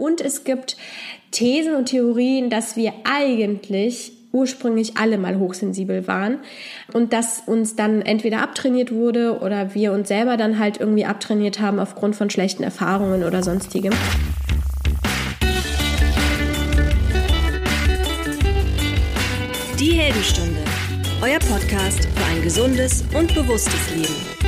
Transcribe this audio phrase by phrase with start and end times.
[0.00, 0.78] Und es gibt
[1.30, 6.38] Thesen und Theorien, dass wir eigentlich ursprünglich alle mal hochsensibel waren
[6.94, 11.60] und dass uns dann entweder abtrainiert wurde oder wir uns selber dann halt irgendwie abtrainiert
[11.60, 13.92] haben aufgrund von schlechten Erfahrungen oder sonstigem.
[19.78, 20.60] Die Heldenstunde,
[21.20, 24.39] euer Podcast für ein gesundes und bewusstes Leben.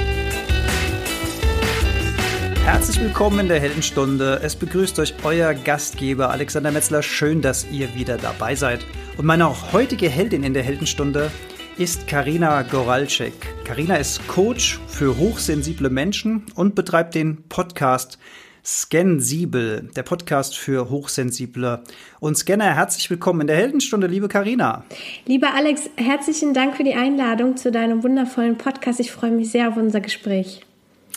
[2.65, 4.41] Herzlich willkommen in der Heldenstunde.
[4.41, 7.03] Es begrüßt euch euer Gastgeber Alexander Metzler.
[7.03, 8.87] Schön, dass ihr wieder dabei seid.
[9.19, 11.33] Und meine heutige Heldin in der Heldenstunde
[11.77, 13.33] ist Karina Goralczyk.
[13.65, 18.19] Karina ist Coach für hochsensible Menschen und betreibt den Podcast
[18.65, 21.83] Scansibel, der Podcast für Hochsensible.
[22.21, 24.85] Und Scanner, herzlich willkommen in der Heldenstunde, liebe Karina.
[25.27, 29.01] Lieber Alex, herzlichen Dank für die Einladung zu deinem wundervollen Podcast.
[29.01, 30.61] Ich freue mich sehr auf unser Gespräch.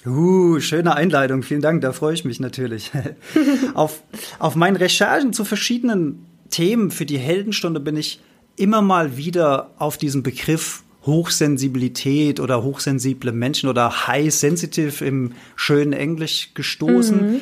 [0.05, 2.91] Uh, schöne Einleitung, vielen Dank, da freue ich mich natürlich.
[3.73, 4.03] auf,
[4.37, 8.19] auf meinen Recherchen zu verschiedenen Themen für die Heldenstunde bin ich
[8.55, 15.93] immer mal wieder auf diesen Begriff Hochsensibilität oder hochsensible Menschen oder High Sensitive im schönen
[15.93, 17.33] Englisch gestoßen.
[17.33, 17.41] Mhm.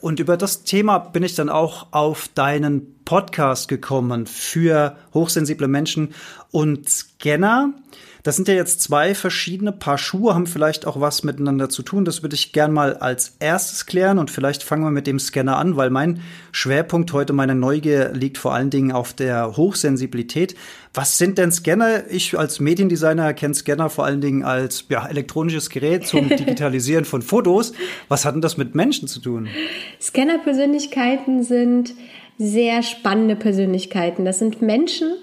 [0.00, 6.14] Und über das Thema bin ich dann auch auf deinen Podcast gekommen für hochsensible Menschen
[6.50, 7.72] und Scanner.
[8.22, 12.04] Das sind ja jetzt zwei verschiedene Paar Schuhe, haben vielleicht auch was miteinander zu tun.
[12.04, 15.56] Das würde ich gern mal als erstes klären und vielleicht fangen wir mit dem Scanner
[15.56, 16.20] an, weil mein
[16.52, 20.54] Schwerpunkt heute, meine Neugier liegt vor allen Dingen auf der Hochsensibilität.
[20.94, 22.04] Was sind denn Scanner?
[22.10, 27.22] Ich als Mediendesigner kenne Scanner vor allen Dingen als ja, elektronisches Gerät zum Digitalisieren von
[27.22, 27.72] Fotos.
[28.08, 29.48] Was hat denn das mit Menschen zu tun?
[30.00, 31.94] Scanner-Persönlichkeiten sind
[32.38, 34.24] sehr spannende Persönlichkeiten.
[34.24, 35.14] Das sind Menschen,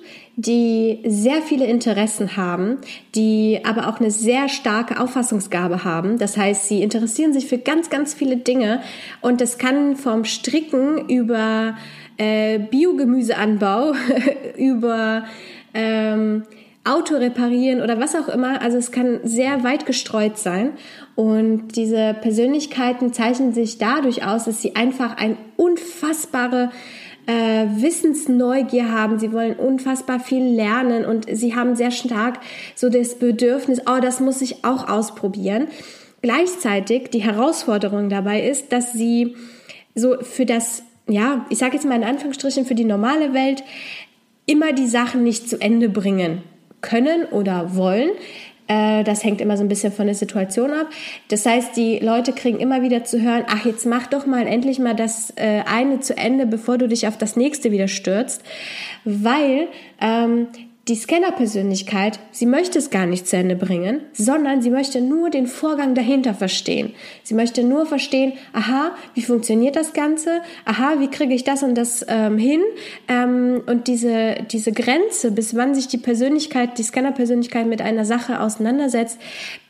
[0.42, 2.78] die sehr viele Interessen haben,
[3.14, 6.18] die aber auch eine sehr starke Auffassungsgabe haben.
[6.18, 8.82] Das heißt, sie interessieren sich für ganz, ganz viele Dinge
[9.20, 11.76] und das kann vom Stricken über
[12.16, 13.92] äh, Biogemüseanbau,
[14.58, 15.26] über
[15.74, 16.44] ähm,
[16.86, 18.62] Auto reparieren oder was auch immer.
[18.62, 20.72] Also es kann sehr weit gestreut sein.
[21.16, 26.72] Und diese Persönlichkeiten zeichnen sich dadurch aus, dass sie einfach ein unfassbare
[27.30, 32.40] äh, Wissensneugier haben, sie wollen unfassbar viel lernen und sie haben sehr stark
[32.74, 35.68] so das Bedürfnis, oh, das muss ich auch ausprobieren.
[36.24, 39.36] Gleichzeitig die Herausforderung dabei ist, dass sie
[39.94, 43.64] so für das, ja, ich sage jetzt mal in Anführungsstrichen, für die normale Welt
[44.48, 46.42] immer die Sachen nicht zu Ende bringen
[46.82, 48.10] können oder wollen,
[48.70, 50.88] das hängt immer so ein bisschen von der Situation ab.
[51.30, 54.80] Das heißt, die Leute kriegen immer wieder zu hören, ach, jetzt mach doch mal endlich
[54.80, 58.44] mal das äh, eine zu Ende, bevor du dich auf das nächste wieder stürzt.
[59.06, 59.68] Weil
[60.00, 60.48] ähm,
[60.90, 65.46] die Scanner-Persönlichkeit, sie möchte es gar nicht zu Ende bringen, sondern sie möchte nur den
[65.46, 66.94] Vorgang dahinter verstehen.
[67.22, 70.42] Sie möchte nur verstehen, aha, wie funktioniert das Ganze?
[70.66, 72.62] Aha, wie kriege ich das und das ähm, hin?
[73.08, 78.42] Ähm, und diese, diese Grenze, bis wann sich die Persönlichkeit, die Scanner-Persönlichkeit mit einer Sache
[78.42, 79.20] auseinandersetzt,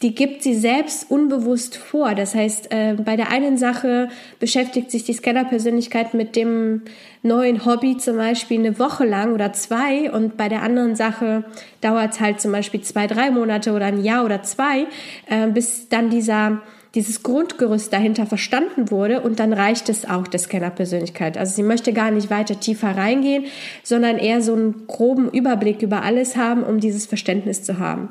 [0.02, 2.16] die gibt sie selbst unbewusst vor.
[2.16, 4.08] Das heißt, äh, bei der einen Sache
[4.40, 6.84] beschäftigt sich die Scanner-Persönlichkeit mit dem
[7.22, 11.44] neuen Hobby zum Beispiel eine Woche lang oder zwei und bei der anderen Sache
[11.82, 14.86] dauert es halt zum Beispiel zwei, drei Monate oder ein Jahr oder zwei,
[15.28, 16.62] äh, bis dann dieser
[16.96, 21.38] dieses Grundgerüst dahinter verstanden wurde und dann reicht es auch der Scanner-Persönlichkeit.
[21.38, 23.46] Also sie möchte gar nicht weiter tiefer reingehen,
[23.84, 28.10] sondern eher so einen groben Überblick über alles haben, um dieses Verständnis zu haben.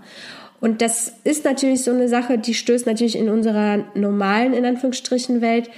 [0.61, 5.41] Und das ist natürlich so eine Sache, die stößt natürlich in unserer normalen, in Anführungsstrichen,
[5.41, 5.71] Welt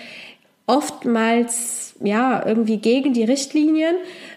[0.71, 3.97] oftmals, ja, irgendwie gegen die Richtlinien,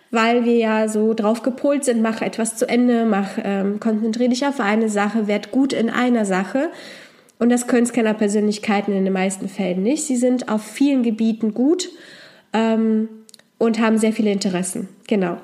[0.09, 4.45] weil wir ja so drauf gepolt sind, mach etwas zu Ende, mach, ähm, konzentriere dich
[4.45, 6.69] auf eine Sache, werd gut in einer Sache.
[7.39, 10.05] Und das können Scanner-Persönlichkeiten in den meisten Fällen nicht.
[10.05, 11.89] Sie sind auf vielen Gebieten gut
[12.53, 13.09] ähm,
[13.57, 14.89] und haben sehr viele Interessen.
[15.07, 15.37] Genau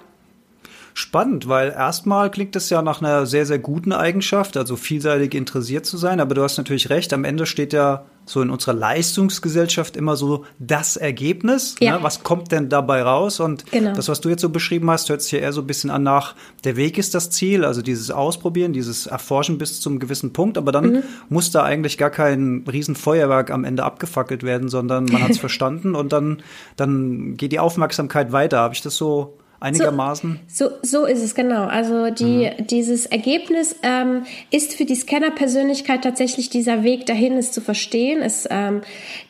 [1.00, 5.86] spannend, weil erstmal klingt es ja nach einer sehr, sehr guten Eigenschaft, also vielseitig interessiert
[5.86, 6.20] zu sein.
[6.20, 10.46] Aber du hast natürlich recht, am Ende steht ja so in unserer Leistungsgesellschaft immer so
[10.59, 11.76] das Ergebnis.
[11.80, 11.98] Ja.
[11.98, 12.04] Ne?
[12.04, 13.40] Was kommt denn dabei raus?
[13.40, 13.94] Und genau.
[13.94, 16.03] das, was du jetzt so beschrieben hast, hört sich ja eher so ein bisschen an
[16.03, 20.58] nach, der Weg ist das Ziel, also dieses Ausprobieren, dieses Erforschen bis zum gewissen Punkt.
[20.58, 21.03] Aber dann mhm.
[21.29, 25.96] muss da eigentlich gar kein Riesenfeuerwerk am Ende abgefackelt werden, sondern man hat es verstanden
[25.96, 26.44] und dann,
[26.76, 28.59] dann geht die Aufmerksamkeit weiter.
[28.59, 30.40] Habe ich das so einigermaßen?
[30.47, 31.66] So, so, so ist es genau.
[31.66, 32.67] Also die, mhm.
[32.67, 38.47] dieses Ergebnis ähm, ist für die Scanner-Persönlichkeit tatsächlich dieser Weg dahin, es zu verstehen, es
[38.50, 38.82] ähm,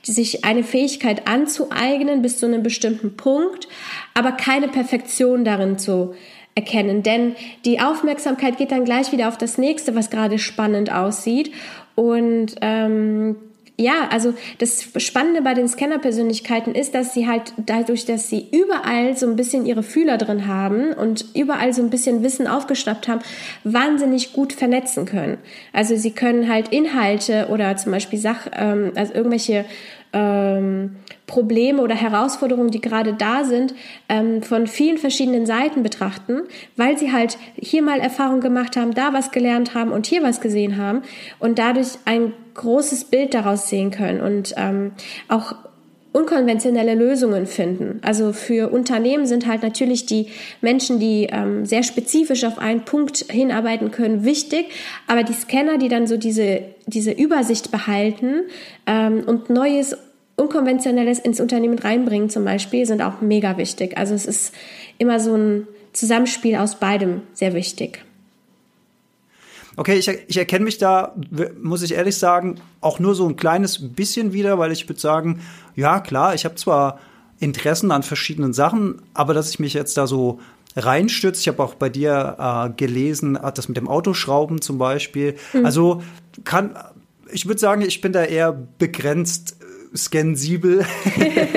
[0.04, 3.68] sich eine Fähigkeit anzueignen bis zu einem bestimmten Punkt,
[4.14, 6.14] aber keine Perfektion darin zu
[6.56, 7.04] erkennen.
[7.04, 7.36] Denn
[7.66, 11.52] die Aufmerksamkeit geht dann gleich wieder auf das nächste, was gerade spannend aussieht.
[11.96, 13.36] Und ähm,
[13.80, 19.16] ja, also das Spannende bei den Scanner-Persönlichkeiten ist, dass sie halt dadurch, dass sie überall
[19.16, 23.22] so ein bisschen ihre Fühler drin haben und überall so ein bisschen Wissen aufgeschnappt haben,
[23.64, 25.38] wahnsinnig gut vernetzen können.
[25.72, 29.64] Also sie können halt Inhalte oder zum Beispiel Sach, ähm, also irgendwelche
[30.12, 33.74] ähm, Probleme oder Herausforderungen, die gerade da sind,
[34.10, 36.42] ähm, von vielen verschiedenen Seiten betrachten,
[36.76, 40.42] weil sie halt hier mal Erfahrung gemacht haben, da was gelernt haben und hier was
[40.42, 41.04] gesehen haben
[41.40, 44.92] und dadurch ein großes Bild daraus sehen können und ähm,
[45.28, 45.56] auch
[46.12, 48.00] unkonventionelle Lösungen finden.
[48.04, 50.28] Also für Unternehmen sind halt natürlich die
[50.60, 54.66] Menschen, die ähm, sehr spezifisch auf einen Punkt hinarbeiten können, wichtig.
[55.08, 58.42] Aber die Scanner, die dann so diese, diese Übersicht behalten
[58.88, 59.96] ähm, und Neues,
[60.36, 63.98] Unkonventionelles ins Unternehmen reinbringen zum Beispiel, sind auch mega wichtig.
[63.98, 64.54] Also es ist
[64.98, 68.04] immer so ein Zusammenspiel aus beidem sehr wichtig.
[69.80, 71.16] Okay, ich, ich erkenne mich da,
[71.62, 75.40] muss ich ehrlich sagen, auch nur so ein kleines bisschen wieder, weil ich würde sagen,
[75.74, 77.00] ja klar, ich habe zwar
[77.40, 80.42] Interessen an verschiedenen Sachen, aber dass ich mich jetzt da so
[80.76, 85.38] reinstürze, ich habe auch bei dir äh, gelesen, äh, das mit dem Autoschrauben zum Beispiel.
[85.54, 85.66] Mhm.
[85.66, 86.04] Also
[86.44, 86.78] kann,
[87.32, 89.59] ich würde sagen, ich bin da eher begrenzt
[89.92, 90.86] sensibel.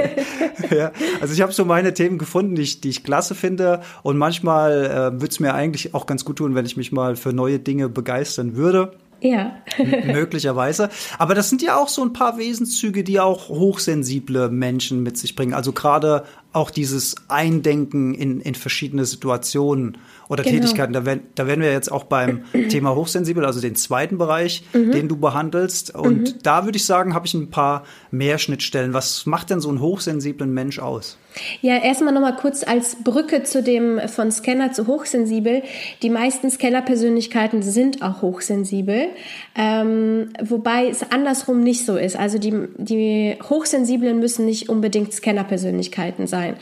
[0.71, 3.81] ja, also ich habe so meine Themen gefunden, die ich, die ich klasse finde.
[4.03, 7.17] Und manchmal äh, würde es mir eigentlich auch ganz gut tun, wenn ich mich mal
[7.17, 8.93] für neue Dinge begeistern würde.
[9.23, 9.57] Ja.
[10.05, 10.91] möglicherweise.
[11.17, 15.37] Aber das sind ja auch so ein paar Wesenszüge, die auch hochsensible Menschen mit sich
[15.37, 15.55] bringen.
[15.55, 19.97] Also gerade auch dieses Eindenken in, in verschiedene Situationen
[20.33, 20.57] oder genau.
[20.57, 20.95] Tätigkeiten.
[20.95, 24.91] Da, werden, da werden wir jetzt auch beim Thema hochsensibel, also den zweiten Bereich, mhm.
[24.91, 25.95] den du behandelst.
[25.95, 26.39] Und mhm.
[26.43, 28.95] da würde ich sagen, habe ich ein paar mehr Schnittstellen.
[28.95, 31.19] Was macht denn so einen hochsensiblen Mensch aus?
[31.61, 35.63] Ja, erstmal nochmal kurz als Brücke zu dem von Scanner zu hochsensibel.
[36.03, 39.07] Die meisten Scanner-Persönlichkeiten sind auch hochsensibel,
[39.55, 42.17] ähm, wobei es andersrum nicht so ist.
[42.17, 46.57] Also die, die Hochsensiblen müssen nicht unbedingt Scanner-Persönlichkeiten sein.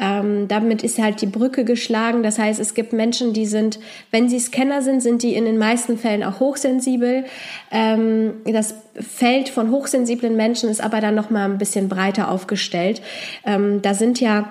[0.00, 2.22] Ähm, damit ist halt die Brücke geschlagen.
[2.22, 3.78] Das heißt, es gibt Menschen, die sind,
[4.10, 7.24] wenn sie Scanner sind, sind die in den meisten Fällen auch hochsensibel.
[7.70, 13.02] Ähm, das Feld von hochsensiblen Menschen ist aber dann nochmal ein bisschen breiter aufgestellt.
[13.44, 14.50] Ähm, da sind ja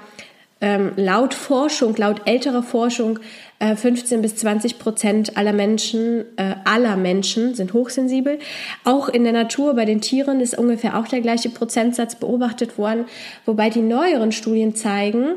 [0.62, 3.20] ähm, laut Forschung, laut älterer Forschung,
[3.58, 8.38] äh, 15 bis 20 Prozent aller Menschen, äh, aller Menschen sind hochsensibel.
[8.84, 13.06] Auch in der Natur, bei den Tieren ist ungefähr auch der gleiche Prozentsatz beobachtet worden,
[13.46, 15.34] wobei die neueren Studien zeigen,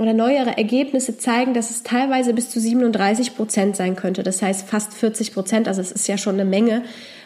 [0.00, 4.22] oder neuere Ergebnisse zeigen, dass es teilweise bis zu 37 Prozent sein könnte.
[4.22, 5.68] Das heißt fast 40 Prozent.
[5.68, 6.82] Also es ist ja schon eine Menge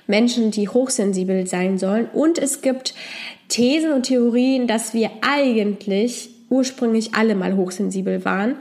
[0.09, 2.09] Menschen, die hochsensibel sein sollen.
[2.13, 2.95] Und es gibt
[3.49, 8.57] Thesen und Theorien, dass wir eigentlich ursprünglich alle mal hochsensibel waren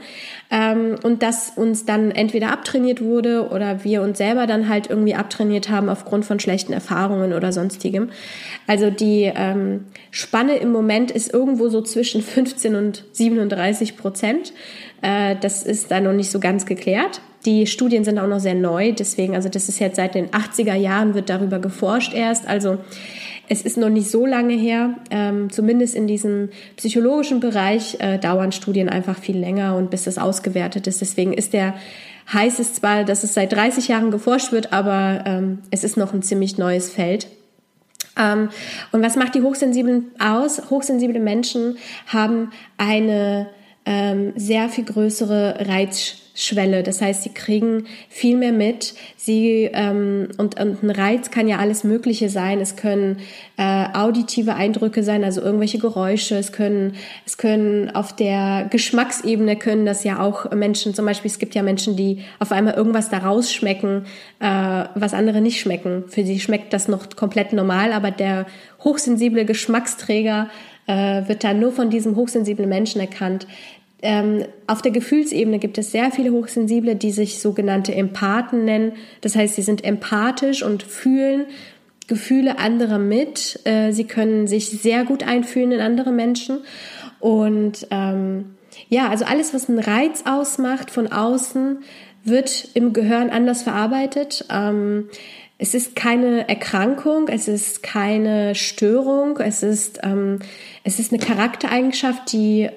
[0.50, 5.14] ähm, und dass uns dann entweder abtrainiert wurde oder wir uns selber dann halt irgendwie
[5.14, 8.10] abtrainiert haben aufgrund von schlechten Erfahrungen oder sonstigem.
[8.66, 14.52] Also die ähm, Spanne im Moment ist irgendwo so zwischen 15 und 37 Prozent.
[15.02, 17.20] Äh, das ist da noch nicht so ganz geklärt.
[17.44, 20.74] Die Studien sind auch noch sehr neu, deswegen, also das ist jetzt seit den 80er
[20.74, 22.48] Jahren wird darüber geforscht erst.
[22.48, 22.78] Also
[23.48, 28.52] es ist noch nicht so lange her, ähm, zumindest in diesem psychologischen Bereich äh, dauern
[28.52, 31.00] Studien einfach viel länger und bis das ausgewertet ist.
[31.00, 31.74] Deswegen ist der
[32.32, 36.14] heißt es zwar, dass es seit 30 Jahren geforscht wird, aber ähm, es ist noch
[36.14, 37.26] ein ziemlich neues Feld.
[38.18, 38.48] Ähm,
[38.92, 40.70] und was macht die Hochsensiblen aus?
[40.70, 41.76] Hochsensible Menschen
[42.06, 43.48] haben eine
[43.84, 46.82] ähm, sehr viel größere Reiz Schwelle.
[46.82, 48.94] Das heißt, sie kriegen viel mehr mit.
[49.16, 52.60] Sie ähm, und, und ein Reiz kann ja alles Mögliche sein.
[52.60, 53.20] Es können
[53.56, 56.36] äh, auditive Eindrücke sein, also irgendwelche Geräusche.
[56.36, 60.92] Es können es können auf der Geschmacksebene können das ja auch Menschen.
[60.92, 64.06] Zum Beispiel es gibt ja Menschen, die auf einmal irgendwas daraus schmecken,
[64.40, 66.04] äh, was andere nicht schmecken.
[66.08, 68.46] Für sie schmeckt das noch komplett normal, aber der
[68.82, 70.48] hochsensible Geschmacksträger
[70.86, 73.46] äh, wird dann nur von diesem hochsensiblen Menschen erkannt.
[74.06, 78.92] Ähm, auf der Gefühlsebene gibt es sehr viele Hochsensible, die sich sogenannte Empathen nennen.
[79.22, 81.46] Das heißt, sie sind empathisch und fühlen
[82.06, 83.60] Gefühle anderer mit.
[83.64, 86.58] Äh, sie können sich sehr gut einfühlen in andere Menschen.
[87.18, 88.56] Und ähm,
[88.90, 91.78] ja, also alles, was einen Reiz ausmacht von außen,
[92.24, 94.44] wird im Gehirn anders verarbeitet.
[94.50, 95.08] Ähm,
[95.56, 100.40] es ist keine Erkrankung, es ist keine Störung, es ist, ähm,
[100.82, 102.68] es ist eine Charaktereigenschaft, die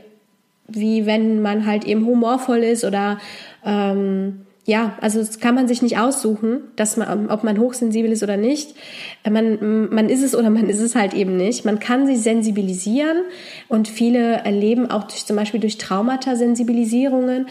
[0.67, 3.19] wie wenn man halt eben humorvoll ist oder
[3.65, 8.21] ähm, ja, also das kann man sich nicht aussuchen, dass man, ob man hochsensibel ist
[8.21, 8.75] oder nicht.
[9.23, 11.63] Äh, man, man ist es oder man ist es halt eben nicht.
[11.63, 13.23] Man kann sich sensibilisieren
[13.69, 17.47] und viele erleben auch durch, zum Beispiel durch Traumata Sensibilisierungen.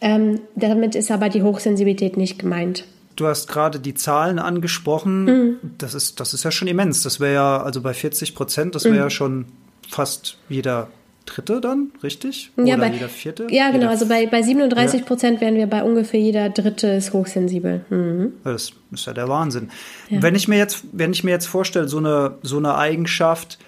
[0.00, 2.84] Ähm, damit ist aber die Hochsensibilität nicht gemeint.
[3.16, 5.24] Du hast gerade die Zahlen angesprochen.
[5.24, 5.56] Mhm.
[5.78, 7.02] Das ist, das ist ja schon immens.
[7.02, 9.00] Das wäre ja, also bei 40 Prozent, das wäre mhm.
[9.00, 9.46] ja schon
[9.88, 10.88] fast jeder
[11.24, 12.50] Dritte dann, richtig?
[12.56, 13.46] Ja, Oder bei, jeder Vierte?
[13.50, 13.88] Ja, genau.
[13.88, 15.40] Also bei, bei 37 Prozent ja.
[15.42, 17.84] wären wir bei ungefähr jeder Dritte ist hochsensibel.
[17.90, 18.32] Mhm.
[18.44, 19.70] Das ist ja der Wahnsinn.
[20.08, 20.22] Ja.
[20.22, 23.58] Wenn ich mir jetzt, wenn ich mir jetzt vorstelle, so eine, so eine Eigenschaft,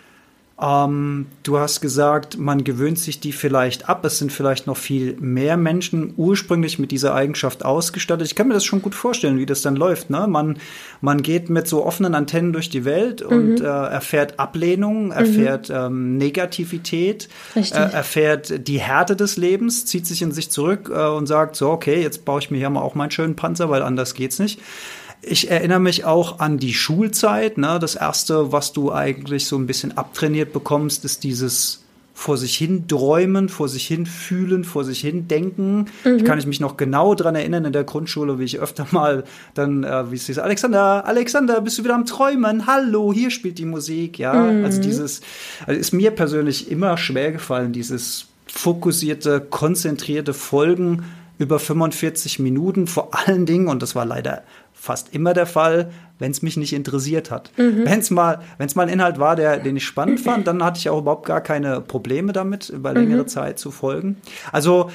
[0.61, 4.05] ähm, du hast gesagt, man gewöhnt sich die vielleicht ab.
[4.05, 8.29] Es sind vielleicht noch viel mehr Menschen ursprünglich mit dieser Eigenschaft ausgestattet.
[8.29, 10.11] Ich kann mir das schon gut vorstellen, wie das dann läuft.
[10.11, 10.29] Ne?
[10.29, 10.59] Man,
[11.01, 13.65] man geht mit so offenen Antennen durch die Welt und mhm.
[13.65, 15.75] äh, erfährt Ablehnung, erfährt mhm.
[15.75, 21.27] ähm, Negativität, äh, erfährt die Härte des Lebens, zieht sich in sich zurück äh, und
[21.27, 24.15] sagt so, okay, jetzt baue ich mir hier mal auch meinen schönen Panzer, weil anders
[24.15, 24.61] geht's nicht.
[25.27, 27.59] Ich erinnere mich auch an die Schulzeit.
[27.59, 27.79] Ne?
[27.81, 31.85] Das erste, was du eigentlich so ein bisschen abtrainiert bekommst, ist dieses
[32.17, 35.87] vor sich hin träumen, vor sich hin fühlen, vor sich hin denken.
[36.05, 36.17] Mhm.
[36.17, 39.25] Ich kann ich mich noch genau dran erinnern in der Grundschule, wie ich öfter mal
[39.55, 42.69] dann, äh, wie es hieß, Alexander, Alexander, bist du wieder am Träumen?
[42.69, 44.33] Hallo, hier spielt die Musik, ja.
[44.33, 44.65] Mhm.
[44.65, 45.23] Also dieses,
[45.67, 51.05] also ist mir persönlich immer schwer gefallen, dieses fokussierte, konzentrierte Folgen
[51.39, 54.45] über 45 Minuten, vor allen Dingen, und das war leider
[54.85, 57.51] fast immer der Fall, wenn es mich nicht interessiert hat.
[57.57, 57.87] Mhm.
[57.87, 60.79] Wenn es mal, wenn's mal ein Inhalt war, der, den ich spannend fand, dann hatte
[60.79, 63.29] ich auch überhaupt gar keine Probleme damit, über längere mhm.
[63.29, 64.19] Zeit zu folgen.
[64.53, 64.91] Also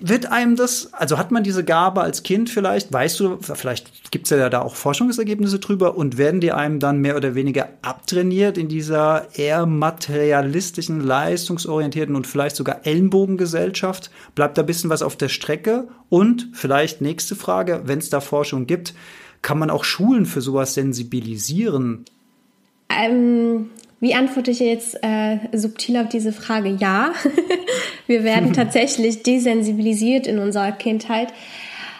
[0.00, 4.26] wird einem das, also hat man diese Gabe als Kind vielleicht, weißt du, vielleicht gibt
[4.26, 8.58] es ja da auch Forschungsergebnisse drüber und werden die einem dann mehr oder weniger abtrainiert
[8.58, 14.10] in dieser eher materialistischen, leistungsorientierten und vielleicht sogar Ellenbogengesellschaft?
[14.34, 15.88] Bleibt da ein bisschen was auf der Strecke?
[16.08, 18.94] Und vielleicht nächste Frage, wenn es da Forschung gibt,
[19.42, 22.04] kann man auch Schulen für sowas sensibilisieren?
[22.88, 26.76] Ähm, wie antworte ich jetzt äh, subtil auf diese Frage?
[26.78, 27.12] Ja,
[28.06, 31.32] wir werden tatsächlich desensibilisiert in unserer Kindheit.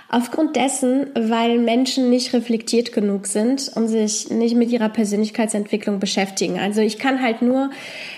[0.08, 6.60] Aufgrund dessen, weil Menschen nicht reflektiert genug sind und sich nicht mit ihrer Persönlichkeitsentwicklung beschäftigen.
[6.60, 7.70] Also ich kann halt nur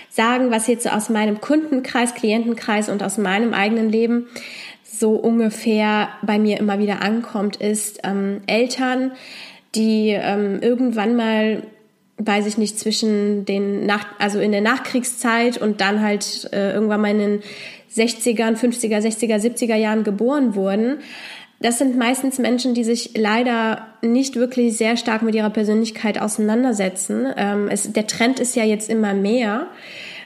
[0.09, 4.27] sagen, was jetzt aus meinem Kundenkreis, Klientenkreis und aus meinem eigenen Leben
[4.83, 9.13] so ungefähr bei mir immer wieder ankommt, ist ähm, Eltern,
[9.73, 11.63] die ähm, irgendwann mal
[12.19, 17.01] weiß ich nicht, zwischen den Nach also in der Nachkriegszeit und dann halt äh, irgendwann
[17.01, 17.39] mal in den
[17.95, 20.99] 60ern, 50er, 60er, 70er Jahren geboren wurden.
[21.61, 27.25] Das sind meistens Menschen, die sich leider nicht wirklich sehr stark mit ihrer Persönlichkeit auseinandersetzen.
[27.35, 29.67] Ähm, es, der Trend ist ja jetzt immer mehr.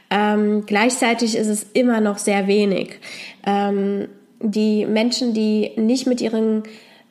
[0.10, 3.00] Ähm, gleichzeitig ist es immer noch sehr wenig.
[3.46, 4.10] Ähm,
[4.40, 6.64] die Menschen, die nicht mit ihren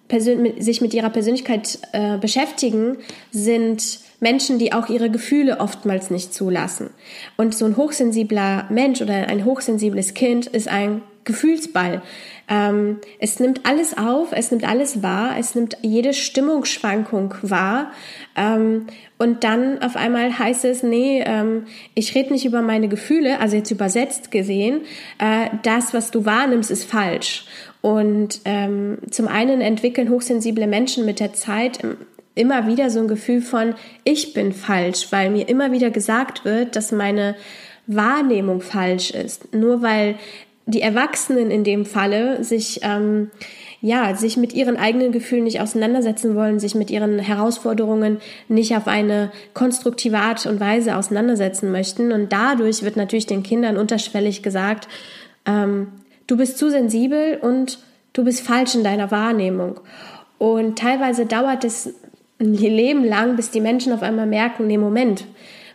[0.06, 2.98] Persön mit, sich mit ihrer Persönlichkeit äh, beschäftigen,
[3.30, 6.90] sind Menschen, die auch ihre Gefühle oftmals nicht zulassen.
[7.36, 12.02] Und so ein hochsensibler Mensch oder ein hochsensibles Kind ist ein Gefühlsball.
[12.48, 17.90] Ähm, es nimmt alles auf, es nimmt alles wahr, es nimmt jede Stimmungsschwankung wahr.
[18.36, 18.86] Ähm,
[19.18, 23.56] und dann auf einmal heißt es, nee, ähm, ich rede nicht über meine Gefühle, also
[23.56, 24.82] jetzt übersetzt gesehen,
[25.18, 27.46] äh, das, was du wahrnimmst, ist falsch.
[27.80, 31.80] Und ähm, zum einen entwickeln hochsensible Menschen mit der Zeit
[32.34, 33.74] immer wieder so ein Gefühl von,
[34.04, 37.36] ich bin falsch, weil mir immer wieder gesagt wird, dass meine
[37.86, 39.54] Wahrnehmung falsch ist.
[39.54, 40.16] Nur weil
[40.66, 43.30] die Erwachsenen in dem Falle sich ähm,
[43.80, 48.86] ja sich mit ihren eigenen Gefühlen nicht auseinandersetzen wollen, sich mit ihren Herausforderungen nicht auf
[48.86, 54.88] eine konstruktive Art und Weise auseinandersetzen möchten und dadurch wird natürlich den Kindern unterschwellig gesagt,
[55.46, 55.88] ähm,
[56.28, 57.80] du bist zu sensibel und
[58.12, 59.80] du bist falsch in deiner Wahrnehmung.
[60.38, 61.94] Und teilweise dauert es
[62.42, 65.24] ein Leben lang, bis die Menschen auf einmal merken, nee, Moment,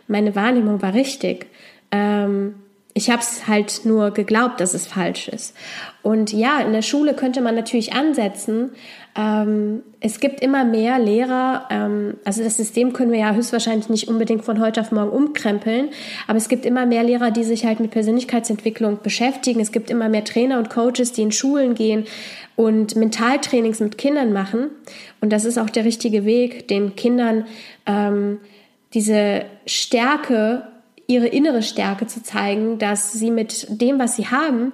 [0.06, 1.46] meine Wahrnehmung war richtig.
[1.90, 2.54] Ähm,
[2.94, 5.54] ich habe es halt nur geglaubt, dass es falsch ist.
[6.02, 8.70] Und ja, in der Schule könnte man natürlich ansetzen.
[9.14, 11.68] Ähm, es gibt immer mehr Lehrer.
[11.70, 15.90] Ähm, also das System können wir ja höchstwahrscheinlich nicht unbedingt von heute auf morgen umkrempeln.
[16.26, 19.60] Aber es gibt immer mehr Lehrer, die sich halt mit Persönlichkeitsentwicklung beschäftigen.
[19.60, 22.04] Es gibt immer mehr Trainer und Coaches, die in Schulen gehen
[22.56, 24.70] und Mentaltrainings mit Kindern machen.
[25.20, 27.46] Und das ist auch der richtige Weg, den Kindern
[27.86, 28.38] ähm,
[28.94, 30.62] diese Stärke
[31.08, 34.72] ihre innere Stärke zu zeigen, dass sie mit dem, was sie haben,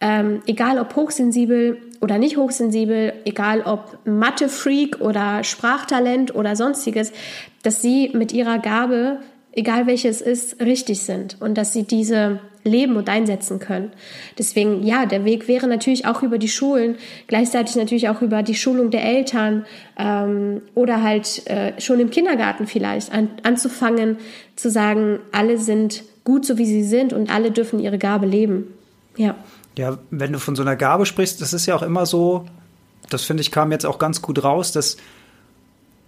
[0.00, 7.12] ähm, egal ob hochsensibel oder nicht hochsensibel, egal ob Mathe-Freak oder Sprachtalent oder sonstiges,
[7.62, 9.20] dass sie mit ihrer Gabe,
[9.52, 13.92] egal welches ist, richtig sind und dass sie diese leben und einsetzen können.
[14.38, 16.96] Deswegen, ja, der Weg wäre natürlich auch über die Schulen,
[17.26, 19.64] gleichzeitig natürlich auch über die Schulung der Eltern
[19.98, 24.18] ähm, oder halt äh, schon im Kindergarten vielleicht an, anzufangen
[24.56, 28.74] zu sagen, alle sind gut so wie sie sind und alle dürfen ihre Gabe leben.
[29.16, 29.36] Ja.
[29.78, 32.46] Ja, wenn du von so einer Gabe sprichst, das ist ja auch immer so,
[33.10, 34.96] das finde ich kam jetzt auch ganz gut raus, dass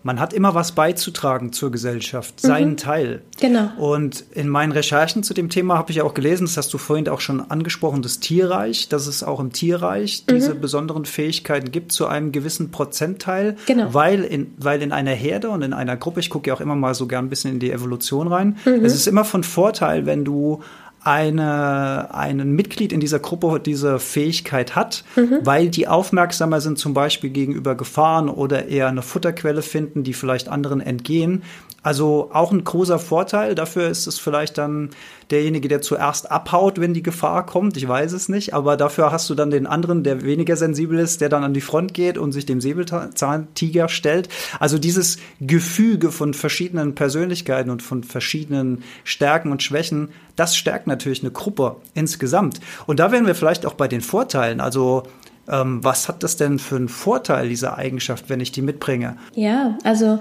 [0.02, 2.76] man hat immer was beizutragen zur Gesellschaft, seinen mhm.
[2.76, 3.22] Teil.
[3.40, 3.70] Genau.
[3.78, 7.08] Und in meinen Recherchen zu dem Thema habe ich auch gelesen, das hast du vorhin
[7.08, 10.34] auch schon angesprochen, das Tierreich, dass es auch im Tierreich mhm.
[10.34, 13.92] diese besonderen Fähigkeiten gibt zu einem gewissen Prozentteil, genau.
[13.92, 16.76] weil, in, weil in einer Herde und in einer Gruppe, ich gucke ja auch immer
[16.76, 18.84] mal so gern ein bisschen in die Evolution rein, mhm.
[18.84, 20.62] es ist immer von Vorteil, wenn du
[21.08, 25.38] eine, ein Mitglied in dieser Gruppe diese Fähigkeit hat, mhm.
[25.42, 30.48] weil die aufmerksamer sind, zum Beispiel gegenüber Gefahren oder eher eine Futterquelle finden, die vielleicht
[30.48, 31.42] anderen entgehen.
[31.82, 33.54] Also auch ein großer Vorteil.
[33.54, 34.90] Dafür ist es vielleicht dann
[35.30, 37.76] derjenige, der zuerst abhaut, wenn die Gefahr kommt.
[37.76, 38.52] Ich weiß es nicht.
[38.52, 41.60] Aber dafür hast du dann den anderen, der weniger sensibel ist, der dann an die
[41.60, 44.28] Front geht und sich dem Säbelzahntiger stellt.
[44.58, 51.22] Also dieses Gefüge von verschiedenen Persönlichkeiten und von verschiedenen Stärken und Schwächen, das stärkt natürlich
[51.22, 52.60] eine Gruppe insgesamt.
[52.86, 54.60] Und da wären wir vielleicht auch bei den Vorteilen.
[54.60, 55.04] Also
[55.48, 59.16] ähm, was hat das denn für einen Vorteil, diese Eigenschaft, wenn ich die mitbringe?
[59.34, 60.18] Ja, also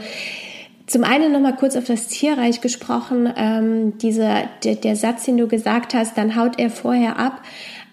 [0.87, 3.31] zum einen nochmal kurz auf das Tierreich gesprochen.
[3.35, 7.41] Ähm, dieser, der, der, Satz, den du gesagt hast, dann haut er vorher ab,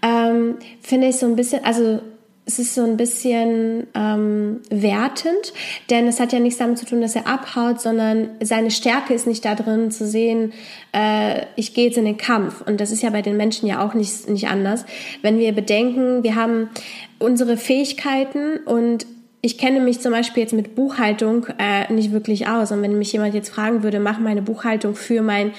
[0.02, 2.00] ähm, finde ich so ein bisschen, also
[2.46, 5.54] es ist so ein bisschen ähm, wertend,
[5.88, 9.26] denn es hat ja nichts damit zu tun, dass er abhaut, sondern seine Stärke ist
[9.26, 10.52] nicht da drin zu sehen,
[10.92, 12.60] äh, ich gehe jetzt in den Kampf.
[12.60, 14.84] Und das ist ja bei den Menschen ja auch nicht, nicht anders.
[15.22, 16.68] Wenn wir bedenken, wir haben
[17.18, 19.06] unsere Fähigkeiten und
[19.44, 22.72] ich kenne mich zum Beispiel jetzt mit Buchhaltung äh, nicht wirklich aus.
[22.72, 25.52] Und wenn mich jemand jetzt fragen würde, mach meine Buchhaltung für mein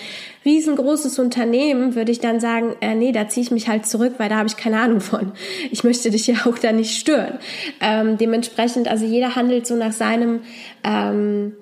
[0.43, 4.27] riesengroßes Unternehmen, würde ich dann sagen, äh, nee, da ziehe ich mich halt zurück, weil
[4.27, 5.33] da habe ich keine Ahnung von.
[5.69, 7.37] Ich möchte dich ja auch da nicht stören.
[7.79, 10.39] Ähm, dementsprechend, also jeder handelt so nach seinem
[10.83, 11.53] ähm,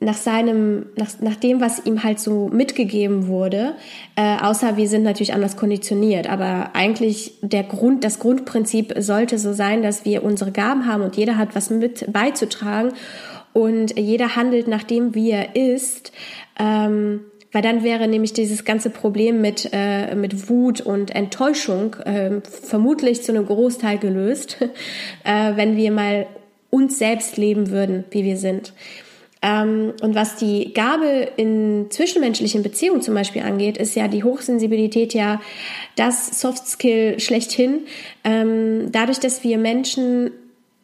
[0.00, 3.74] nach seinem, nach, nach dem, was ihm halt so mitgegeben wurde,
[4.16, 6.28] äh, außer wir sind natürlich anders konditioniert.
[6.28, 11.16] Aber eigentlich der Grund, das Grundprinzip sollte so sein, dass wir unsere Gaben haben und
[11.16, 12.92] jeder hat was mit beizutragen
[13.52, 16.12] und jeder handelt nach dem, wie er ist.
[16.58, 17.20] Ähm,
[17.52, 23.22] weil dann wäre nämlich dieses ganze Problem mit, äh, mit Wut und Enttäuschung äh, vermutlich
[23.22, 24.56] zu einem Großteil gelöst,
[25.24, 26.26] äh, wenn wir mal
[26.70, 28.72] uns selbst leben würden, wie wir sind.
[29.42, 35.14] Ähm, und was die Gabe in zwischenmenschlichen Beziehungen zum Beispiel angeht, ist ja die Hochsensibilität
[35.14, 35.40] ja
[35.96, 37.80] das Soft Skill schlechthin.
[38.22, 40.30] Ähm, dadurch, dass wir Menschen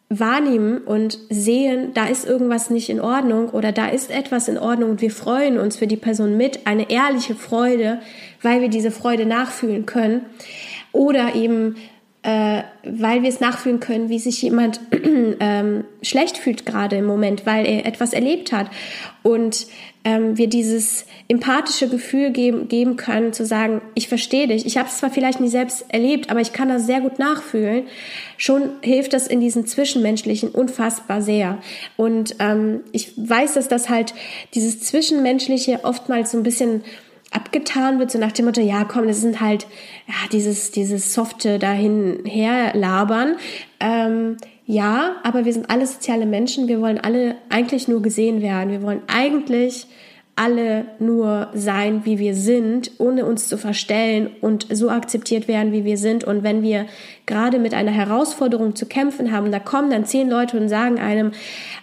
[0.09, 4.91] wahrnehmen und sehen, da ist irgendwas nicht in Ordnung oder da ist etwas in Ordnung
[4.91, 7.99] und wir freuen uns für die Person mit, eine ehrliche Freude,
[8.41, 10.25] weil wir diese Freude nachfühlen können.
[10.93, 11.75] Oder eben
[12.27, 14.81] äh, weil wir es nachfühlen können, wie sich jemand
[15.39, 18.69] ähm, schlecht fühlt gerade im Moment, weil er etwas erlebt hat.
[19.23, 19.65] Und
[20.03, 24.89] ähm, wir dieses empathische Gefühl geben, geben können, zu sagen, ich verstehe dich, ich habe
[24.89, 27.85] es zwar vielleicht nie selbst erlebt, aber ich kann das sehr gut nachfühlen.
[28.35, 31.59] Schon hilft das in diesen Zwischenmenschlichen unfassbar sehr.
[31.95, 34.13] Und ähm, ich weiß, dass das halt
[34.53, 36.83] dieses Zwischenmenschliche oftmals so ein bisschen
[37.31, 39.67] abgetan wird, so nach dem Motto, ja komm, das sind halt
[40.07, 43.35] ja, dieses, dieses softe dahin her labern.
[43.79, 48.71] Ähm, ja, aber wir sind alle soziale Menschen, wir wollen alle eigentlich nur gesehen werden,
[48.71, 49.87] wir wollen eigentlich
[50.37, 55.83] alle nur sein, wie wir sind, ohne uns zu verstellen und so akzeptiert werden, wie
[55.83, 56.25] wir sind.
[56.25, 56.85] Und wenn wir
[57.25, 61.31] gerade mit einer Herausforderung zu kämpfen haben, da kommen dann zehn Leute und sagen einem,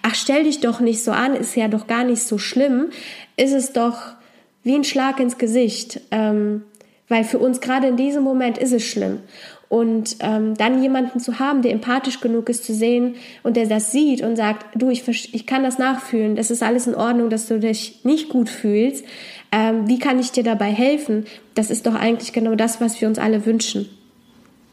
[0.03, 2.91] ach, stell dich doch nicht so an, ist ja doch gar nicht so schlimm,
[3.37, 4.15] ist es doch
[4.65, 6.63] wie ein Schlag ins Gesicht, ähm,
[7.09, 9.21] weil für uns gerade in diesem Moment ist es schlimm.
[9.69, 13.93] Und ähm, dann jemanden zu haben, der empathisch genug ist zu sehen und der das
[13.93, 17.47] sieht und sagt, du, ich, ich kann das nachfühlen, das ist alles in Ordnung, dass
[17.47, 19.05] du dich nicht gut fühlst.
[19.53, 21.27] Ähm, wie kann ich dir dabei helfen?
[21.55, 23.89] Das ist doch eigentlich genau das, was wir uns alle wünschen.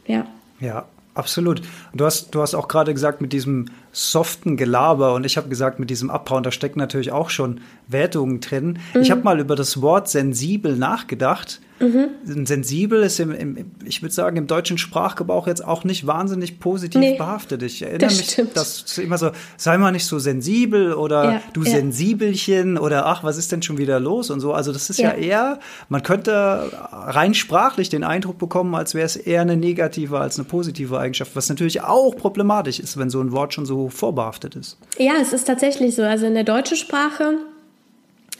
[0.07, 0.27] Ja.
[0.59, 0.85] Ja,
[1.21, 1.61] absolut.
[1.93, 5.79] Du hast, du hast auch gerade gesagt, mit diesem soften Gelaber und ich habe gesagt,
[5.79, 8.79] mit diesem Abhauen, da stecken natürlich auch schon Wertungen drin.
[8.93, 9.01] Mhm.
[9.01, 11.61] Ich habe mal über das Wort sensibel nachgedacht.
[11.81, 12.45] Mhm.
[12.45, 16.99] Sensibel ist im, im ich würde sagen, im deutschen Sprachgebrauch jetzt auch nicht wahnsinnig positiv
[16.99, 17.63] nee, behaftet.
[17.63, 18.55] Ich erinnere das mich, stimmt.
[18.55, 21.71] dass immer so, sei mal nicht so sensibel oder ja, du ja.
[21.71, 24.53] Sensibelchen oder ach, was ist denn schon wieder los und so.
[24.53, 29.05] Also das ist ja, ja eher, man könnte rein sprachlich den Eindruck bekommen, als wäre
[29.05, 33.19] es eher eine negative als eine positive Eigenschaft, was natürlich auch problematisch ist, wenn so
[33.21, 34.77] ein Wort schon so vorbehaftet ist.
[34.97, 36.03] Ja, es ist tatsächlich so.
[36.03, 37.37] Also in der deutschen Sprache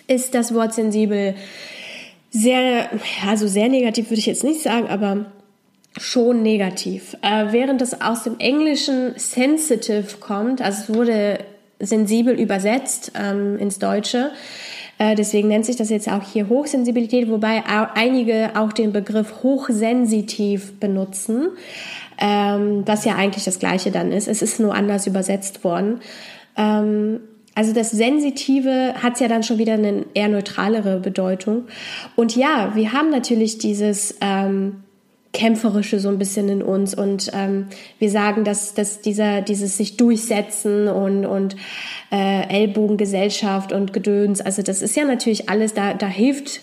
[0.07, 1.35] ist das Wort sensibel
[2.31, 2.89] sehr,
[3.27, 5.25] also sehr negativ würde ich jetzt nicht sagen, aber
[5.99, 7.15] schon negativ.
[7.21, 11.39] Äh, während es aus dem Englischen sensitive kommt, also es wurde
[11.79, 14.31] sensibel übersetzt ähm, ins Deutsche,
[14.97, 17.63] äh, deswegen nennt sich das jetzt auch hier Hochsensibilität, wobei
[17.95, 21.49] einige auch den Begriff hochsensitiv benutzen
[22.21, 24.27] ähm, was ja eigentlich das gleiche dann ist.
[24.27, 25.99] Es ist nur anders übersetzt worden.
[26.55, 27.19] Ähm,
[27.53, 31.65] Also das Sensitive hat ja dann schon wieder eine eher neutralere Bedeutung.
[32.15, 34.83] Und ja, wir haben natürlich dieses ähm,
[35.33, 37.67] Kämpferische so ein bisschen in uns und ähm,
[37.99, 41.55] wir sagen, dass, dass dieser, dieses sich durchsetzen und, und
[42.11, 46.61] äh, Ellbogengesellschaft und Gedöns, also das ist ja natürlich alles, da, da hilft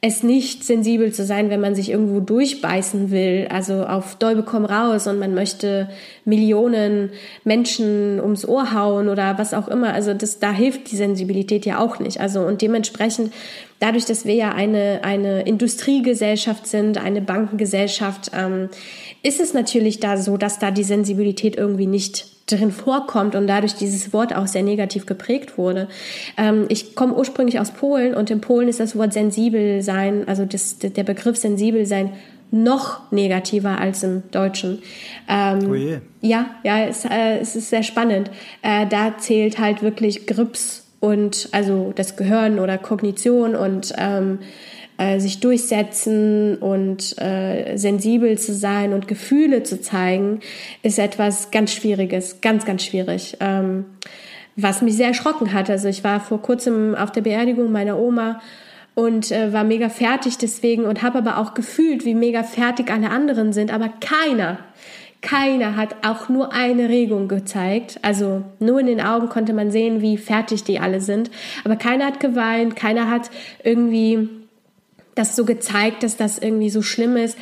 [0.00, 4.64] es nicht sensibel zu sein, wenn man sich irgendwo durchbeißen will, also auf Dolbe komm
[4.64, 5.88] raus und man möchte
[6.24, 7.10] Millionen
[7.44, 9.94] Menschen ums Ohr hauen oder was auch immer.
[9.94, 12.20] Also das, da hilft die Sensibilität ja auch nicht.
[12.20, 13.32] Also und dementsprechend
[13.80, 18.68] dadurch, dass wir ja eine, eine Industriegesellschaft sind, eine Bankengesellschaft, ähm,
[19.22, 23.74] ist es natürlich da so, dass da die Sensibilität irgendwie nicht drin vorkommt und dadurch
[23.74, 25.88] dieses Wort auch sehr negativ geprägt wurde.
[26.36, 30.44] Ähm, ich komme ursprünglich aus Polen und in Polen ist das Wort sensibel sein, also
[30.44, 32.12] das, der Begriff sensibel sein
[32.52, 34.80] noch negativer als im Deutschen.
[35.28, 35.98] Ähm, oh je.
[36.20, 38.30] Ja, ja, es, äh, es ist sehr spannend.
[38.62, 44.38] Äh, da zählt halt wirklich Grips und also das Gehirn oder Kognition und ähm,
[44.98, 50.40] äh, sich durchsetzen und äh, sensibel zu sein und Gefühle zu zeigen,
[50.82, 53.36] ist etwas ganz Schwieriges, ganz, ganz schwierig.
[53.40, 53.84] Ähm,
[54.56, 55.68] was mich sehr erschrocken hat.
[55.68, 58.40] Also ich war vor kurzem auf der Beerdigung meiner Oma
[58.94, 63.10] und äh, war mega fertig deswegen und habe aber auch gefühlt, wie mega fertig alle
[63.10, 64.58] anderen sind, aber keiner
[65.22, 67.98] keiner hat auch nur eine Regung gezeigt.
[68.02, 71.30] Also nur in den Augen konnte man sehen, wie fertig die alle sind.
[71.64, 73.30] Aber keiner hat geweint, keiner hat
[73.64, 74.28] irgendwie
[75.16, 77.36] das so gezeigt, dass das irgendwie so schlimm ist,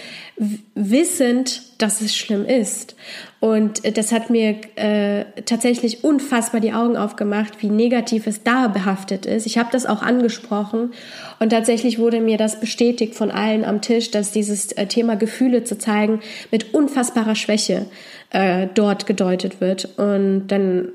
[0.74, 2.94] wissend, dass es schlimm ist.
[3.40, 8.68] Und äh, das hat mir äh, tatsächlich unfassbar die Augen aufgemacht, wie negativ es da
[8.68, 9.44] behaftet ist.
[9.44, 10.92] Ich habe das auch angesprochen
[11.40, 15.64] und tatsächlich wurde mir das bestätigt von allen am Tisch, dass dieses äh, Thema Gefühle
[15.64, 16.20] zu zeigen
[16.52, 17.86] mit unfassbarer Schwäche
[18.30, 19.98] äh, dort gedeutet wird.
[19.98, 20.90] Und dann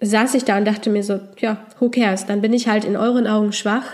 [0.00, 2.26] saß ich da und dachte mir so, ja, who cares?
[2.26, 3.86] Dann bin ich halt in euren Augen schwach.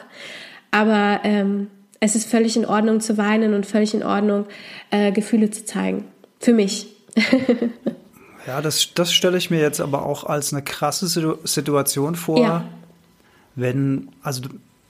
[0.70, 1.68] Aber ähm,
[2.04, 4.44] es ist völlig in Ordnung zu weinen und völlig in Ordnung,
[4.90, 6.04] äh, Gefühle zu zeigen.
[6.38, 6.88] Für mich.
[8.46, 12.40] ja, das, das stelle ich mir jetzt aber auch als eine krasse Situation vor.
[12.40, 12.64] Ja.
[13.54, 14.42] Wenn, also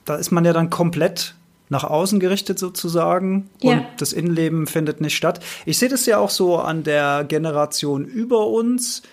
[0.03, 1.35] da ist man ja dann komplett
[1.69, 3.71] nach außen gerichtet sozusagen ja.
[3.71, 5.39] und das Innenleben findet nicht statt.
[5.65, 9.03] Ich sehe das ja auch so an der Generation über uns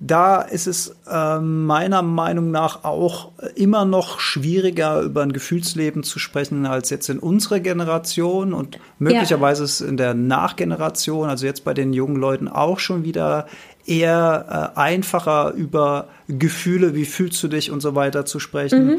[0.00, 6.18] da ist es äh, meiner Meinung nach auch immer noch schwieriger, über ein Gefühlsleben zu
[6.18, 9.64] sprechen, als jetzt in unserer Generation und möglicherweise ja.
[9.64, 13.46] ist es in der Nachgeneration, also jetzt bei den jungen Leuten auch schon wieder
[13.86, 18.86] eher äh, einfacher über Gefühle, wie fühlst du dich und so weiter zu sprechen.
[18.86, 18.96] Mhm.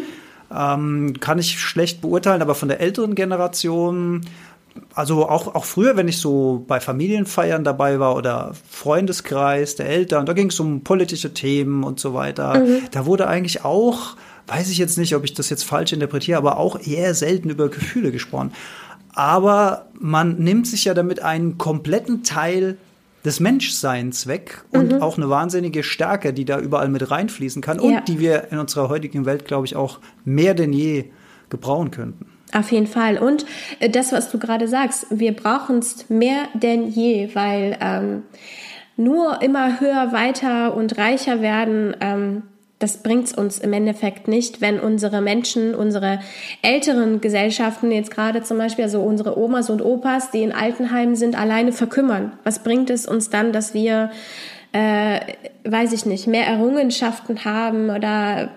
[0.55, 4.21] Ähm, kann ich schlecht beurteilen, aber von der älteren Generation
[4.93, 10.25] also auch, auch früher, wenn ich so bei Familienfeiern dabei war oder Freundeskreis der Eltern,
[10.25, 12.59] da ging es um politische Themen und so weiter.
[12.59, 12.79] Mhm.
[12.91, 14.15] Da wurde eigentlich auch,
[14.47, 17.69] weiß ich jetzt nicht, ob ich das jetzt falsch interpretiere, aber auch eher selten über
[17.69, 18.51] Gefühle gesprochen.
[19.13, 22.77] Aber man nimmt sich ja damit einen kompletten Teil
[23.23, 25.01] des Menschseins weg und mhm.
[25.01, 27.83] auch eine wahnsinnige Stärke, die da überall mit reinfließen kann ja.
[27.83, 31.05] und die wir in unserer heutigen Welt, glaube ich, auch mehr denn je
[31.49, 32.27] gebrauchen könnten.
[32.53, 33.17] Auf jeden Fall.
[33.17, 33.45] Und
[33.79, 38.23] äh, das, was du gerade sagst, wir brauchen es mehr denn je, weil ähm,
[38.97, 42.43] nur immer höher, weiter und reicher werden, ähm,
[42.79, 46.19] das bringt es uns im Endeffekt nicht, wenn unsere Menschen, unsere
[46.61, 51.39] älteren Gesellschaften, jetzt gerade zum Beispiel, also unsere Omas und Opas, die in Altenheimen sind,
[51.39, 52.33] alleine verkümmern.
[52.43, 54.11] Was bringt es uns dann, dass wir,
[54.73, 55.19] äh,
[55.63, 58.49] weiß ich nicht, mehr Errungenschaften haben oder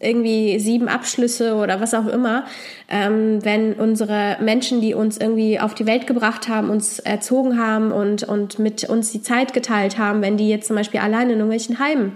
[0.00, 2.46] irgendwie sieben Abschlüsse oder was auch immer,
[2.88, 7.92] ähm, wenn unsere Menschen, die uns irgendwie auf die Welt gebracht haben, uns erzogen haben
[7.92, 11.38] und, und mit uns die Zeit geteilt haben, wenn die jetzt zum Beispiel allein in
[11.38, 12.12] irgendwelchen Heimen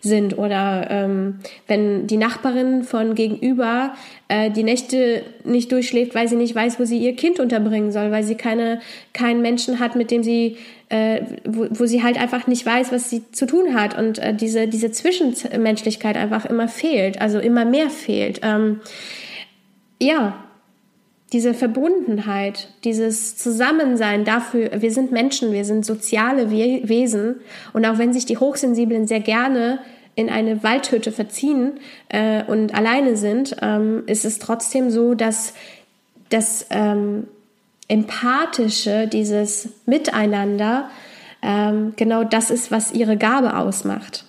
[0.00, 3.94] sind oder ähm, wenn die Nachbarin von gegenüber
[4.28, 8.10] äh, die Nächte nicht durchschläft, weil sie nicht weiß, wo sie ihr Kind unterbringen soll,
[8.10, 8.80] weil sie keine
[9.12, 10.56] keinen Menschen hat, mit dem sie
[10.88, 14.34] äh, wo, wo sie halt einfach nicht weiß, was sie zu tun hat und äh,
[14.34, 18.40] diese diese Zwischenmenschlichkeit einfach immer fehlt, also immer mehr fehlt.
[18.42, 18.80] Ähm,
[20.00, 20.44] ja,
[21.32, 27.36] diese Verbundenheit, dieses Zusammensein dafür, wir sind Menschen, wir sind soziale Wesen
[27.72, 29.80] und auch wenn sich die Hochsensiblen sehr gerne
[30.14, 35.52] in eine Waldhütte verziehen äh, und alleine sind, ähm, ist es trotzdem so, dass
[36.30, 37.28] das ähm,
[37.88, 40.90] Empathische, dieses Miteinander,
[41.42, 44.24] ähm, genau das ist, was ihre Gabe ausmacht.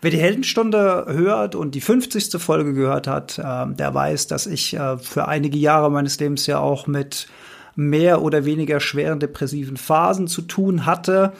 [0.00, 2.40] Wer die Heldenstunde hört und die 50.
[2.40, 6.58] Folge gehört hat, äh, der weiß, dass ich äh, für einige Jahre meines Lebens ja
[6.58, 7.26] auch mit
[7.76, 11.32] mehr oder weniger schweren depressiven Phasen zu tun hatte.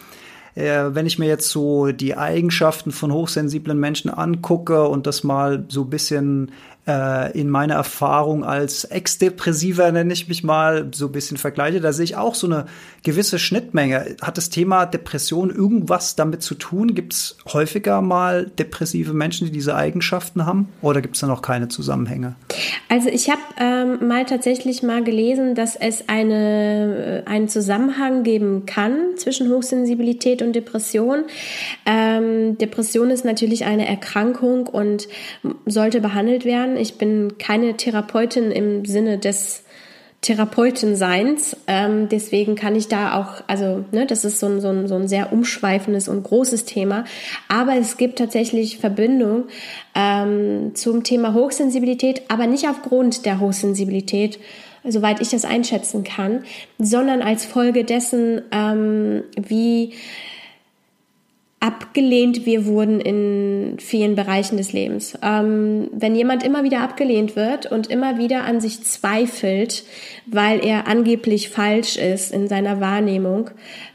[0.54, 5.64] äh, wenn ich mir jetzt so die Eigenschaften von hochsensiblen Menschen angucke und das mal
[5.68, 6.52] so ein bisschen
[6.86, 11.92] äh, in meiner Erfahrung als Ex-Depressiver, nenne ich mich mal, so ein bisschen vergleiche, da
[11.92, 12.66] sehe ich auch so eine
[13.02, 14.16] gewisse Schnittmenge.
[14.20, 16.94] Hat das Thema Depression irgendwas damit zu tun?
[16.94, 20.68] Gibt es häufiger mal depressive Menschen, die diese Eigenschaften haben?
[20.82, 22.34] Oder gibt es da noch keine Zusammenhänge?
[22.88, 28.66] Also ich habe ähm, mal tatsächlich mal gelesen, dass es eine, äh, einen Zusammenhang geben
[28.66, 31.24] kann zwischen Hochsensibilität und Depression.
[31.86, 35.08] Ähm, Depression ist natürlich eine Erkrankung und
[35.66, 36.73] sollte behandelt werden.
[36.76, 39.64] Ich bin keine Therapeutin im Sinne des
[40.24, 41.54] Therapeutenseins.
[41.66, 44.94] Ähm, deswegen kann ich da auch, also ne, das ist so ein, so, ein, so
[44.94, 47.04] ein sehr umschweifendes und großes Thema.
[47.48, 49.44] Aber es gibt tatsächlich Verbindung
[49.94, 54.38] ähm, zum Thema Hochsensibilität, aber nicht aufgrund der Hochsensibilität,
[54.82, 56.44] soweit ich das einschätzen kann,
[56.78, 59.92] sondern als Folge dessen, ähm, wie
[61.64, 65.18] abgelehnt wir wurden in vielen Bereichen des Lebens.
[65.22, 69.84] Ähm, wenn jemand immer wieder abgelehnt wird und immer wieder an sich zweifelt,
[70.26, 73.48] weil er angeblich falsch ist in seiner Wahrnehmung,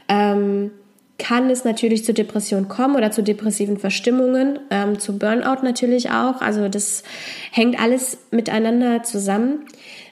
[0.08, 0.72] ähm,
[1.16, 6.40] kann es natürlich zu Depressionen kommen oder zu depressiven Verstimmungen, ähm, zu Burnout natürlich auch.
[6.40, 7.04] Also das
[7.52, 9.60] hängt alles miteinander zusammen.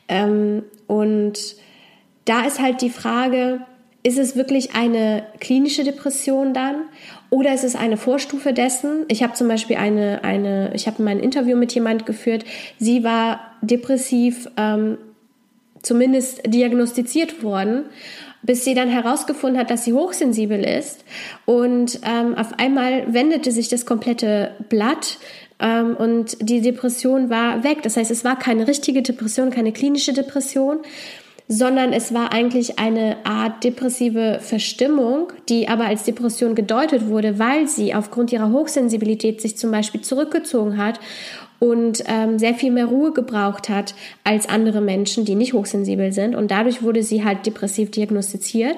[0.07, 1.57] Ähm, und
[2.25, 3.63] da ist halt die Frage,
[4.05, 6.77] ist es wirklich eine klinische Depression dann
[7.31, 9.05] oder ist es eine Vorstufe dessen?
[9.09, 12.45] Ich habe zum Beispiel eine, eine ich habe mal Interview mit jemand geführt,
[12.79, 14.99] sie war depressiv, ähm,
[15.83, 17.85] zumindest diagnostiziert worden,
[18.43, 21.05] bis sie dann herausgefunden hat, dass sie hochsensibel ist.
[21.45, 25.19] Und ähm, auf einmal wendete sich das komplette Blatt
[25.61, 27.83] ähm, und die Depression war weg.
[27.83, 30.79] Das heißt, es war keine richtige Depression, keine klinische Depression,
[31.49, 37.67] sondern es war eigentlich eine Art depressive Verstimmung, die aber als Depression gedeutet wurde, weil
[37.67, 41.01] sie aufgrund ihrer Hochsensibilität sich zum Beispiel zurückgezogen hat
[41.59, 46.37] und ähm, sehr viel mehr Ruhe gebraucht hat als andere Menschen, die nicht hochsensibel sind.
[46.37, 48.77] Und dadurch wurde sie halt depressiv diagnostiziert.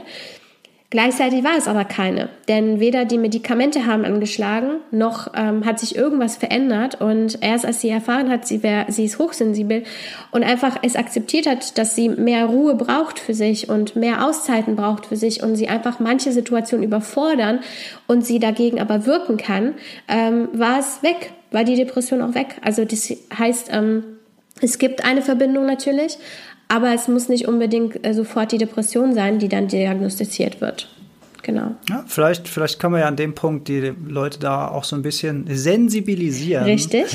[0.90, 5.94] Gleichzeitig war es aber keine, denn weder die Medikamente haben angeschlagen, noch ähm, hat sich
[5.94, 9.84] irgendwas verändert und erst als sie erfahren hat, sie, wär, sie ist hochsensibel
[10.32, 14.74] und einfach es akzeptiert hat, dass sie mehr Ruhe braucht für sich und mehr Auszeiten
[14.74, 17.60] braucht für sich und sie einfach manche Situationen überfordern
[18.08, 19.74] und sie dagegen aber wirken kann,
[20.08, 22.56] ähm, war es weg, war die Depression auch weg.
[22.62, 24.02] Also das heißt, ähm,
[24.60, 26.18] es gibt eine Verbindung natürlich,
[26.70, 30.88] aber es muss nicht unbedingt äh, sofort die Depression sein, die dann diagnostiziert wird.
[31.42, 31.74] Genau.
[31.88, 35.02] Ja, vielleicht, vielleicht kann man ja an dem Punkt die Leute da auch so ein
[35.02, 36.64] bisschen sensibilisieren.
[36.64, 37.06] Richtig.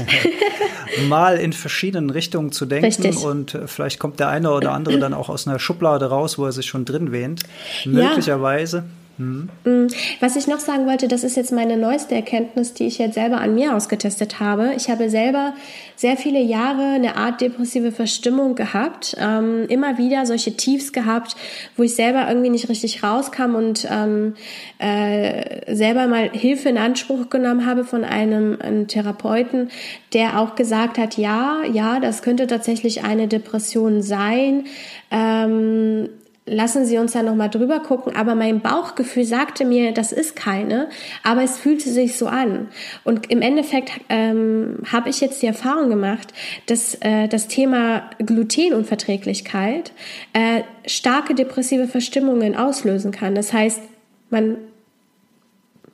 [1.09, 3.23] mal in verschiedenen Richtungen zu denken Richtig.
[3.23, 6.45] und äh, vielleicht kommt der eine oder andere dann auch aus einer Schublade raus, wo
[6.45, 7.43] er sich schon drin wähnt.
[7.85, 8.77] Möglicherweise.
[8.77, 8.83] Ja.
[9.17, 9.87] Mhm.
[10.19, 13.39] Was ich noch sagen wollte, das ist jetzt meine neueste Erkenntnis, die ich jetzt selber
[13.39, 14.73] an mir ausgetestet habe.
[14.75, 15.53] Ich habe selber
[15.95, 21.35] sehr viele Jahre eine Art depressive Verstimmung gehabt, ähm, immer wieder solche Tiefs gehabt,
[21.77, 24.35] wo ich selber irgendwie nicht richtig rauskam und ähm,
[24.79, 29.69] äh, selber mal Hilfe in Anspruch genommen habe von einem, einem Therapeuten,
[30.13, 34.65] der auch gesagt hat, ja, ja, das könnte tatsächlich eine Depression sein.
[35.09, 36.09] Ähm,
[36.45, 38.15] lassen Sie uns da nochmal drüber gucken.
[38.15, 40.89] Aber mein Bauchgefühl sagte mir, das ist keine,
[41.23, 42.67] aber es fühlte sich so an.
[43.03, 46.33] Und im Endeffekt ähm, habe ich jetzt die Erfahrung gemacht,
[46.67, 49.91] dass äh, das Thema Glutenunverträglichkeit
[50.33, 53.35] äh, starke depressive Verstimmungen auslösen kann.
[53.35, 53.81] Das heißt,
[54.29, 54.57] man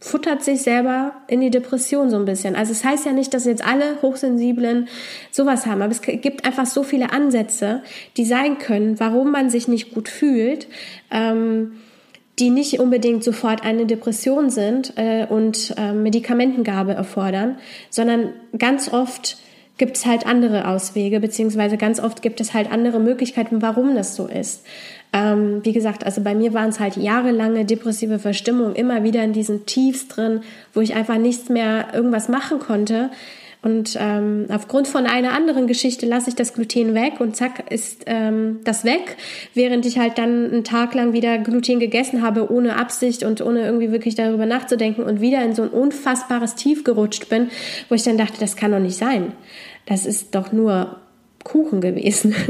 [0.01, 2.55] futtert sich selber in die Depression so ein bisschen.
[2.55, 4.89] Also es heißt ja nicht, dass jetzt alle Hochsensiblen
[5.29, 7.83] sowas haben, aber es gibt einfach so viele Ansätze,
[8.17, 10.67] die sein können, warum man sich nicht gut fühlt,
[11.11, 11.73] ähm,
[12.39, 17.59] die nicht unbedingt sofort eine Depression sind äh, und äh, Medikamentengabe erfordern,
[17.91, 19.37] sondern ganz oft
[19.82, 24.15] gibt es halt andere Auswege, beziehungsweise ganz oft gibt es halt andere Möglichkeiten, warum das
[24.15, 24.63] so ist.
[25.12, 29.34] Ähm, wie gesagt, also bei mir waren es halt jahrelange depressive Verstimmung, immer wieder in
[29.34, 30.41] diesen Tiefs drin,
[30.76, 33.10] wo ich einfach nichts mehr irgendwas machen konnte.
[33.63, 38.04] Und ähm, aufgrund von einer anderen Geschichte lasse ich das Gluten weg und zack ist
[38.08, 39.17] ähm, das weg,
[39.56, 43.65] während ich halt dann einen Tag lang wieder Gluten gegessen habe, ohne Absicht und ohne
[43.65, 47.50] irgendwie wirklich darüber nachzudenken und wieder in so ein unfassbares Tief gerutscht bin,
[47.89, 49.34] wo ich dann dachte, das kann doch nicht sein.
[49.86, 50.98] Das ist doch nur
[51.44, 52.36] Kuchen gewesen.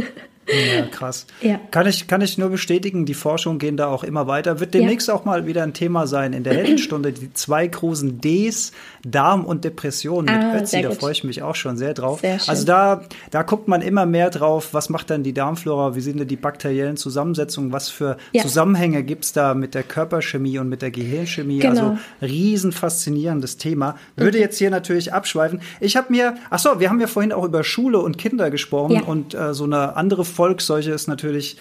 [0.48, 1.28] Ja, krass.
[1.42, 1.60] Ja.
[1.70, 4.60] Kann, ich, kann ich nur bestätigen, die Forschungen gehen da auch immer weiter.
[4.60, 5.14] Wird demnächst ja.
[5.14, 8.72] auch mal wieder ein Thema sein in der Heldenstunde, die zwei großen Ds,
[9.04, 10.82] Darm und Depression mit ah, Ötzi.
[10.82, 12.22] Da freue ich mich auch schon sehr drauf.
[12.22, 16.02] Sehr also da, da guckt man immer mehr drauf, was macht dann die Darmflora, wie
[16.02, 18.42] sind denn die bakteriellen Zusammensetzungen, was für ja.
[18.42, 21.60] Zusammenhänge gibt es da mit der Körperchemie und mit der Gehirnchemie.
[21.60, 21.92] Genau.
[21.92, 23.96] Also riesen faszinierendes Thema.
[24.16, 24.44] Würde mhm.
[24.44, 25.62] jetzt hier natürlich abschweifen.
[25.80, 29.02] Ich habe mir, ach so, wir haben ja vorhin auch über Schule und Kinder gesprochen
[29.02, 31.58] und äh, so eine andere Volksseuche ist natürlich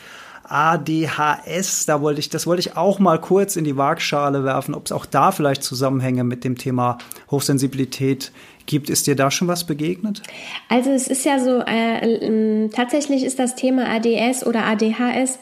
[0.51, 4.87] ADHS, da wollte ich, das wollte ich auch mal kurz in die Waagschale werfen, ob
[4.87, 6.99] es auch da vielleicht Zusammenhänge mit dem Thema
[7.31, 8.33] Hochsensibilität
[8.67, 8.91] gibt.
[8.91, 10.23] Ist dir da schon was begegnet?
[10.69, 15.39] Also es ist ja so, äh, äh, tatsächlich ist das Thema ADS oder ADHS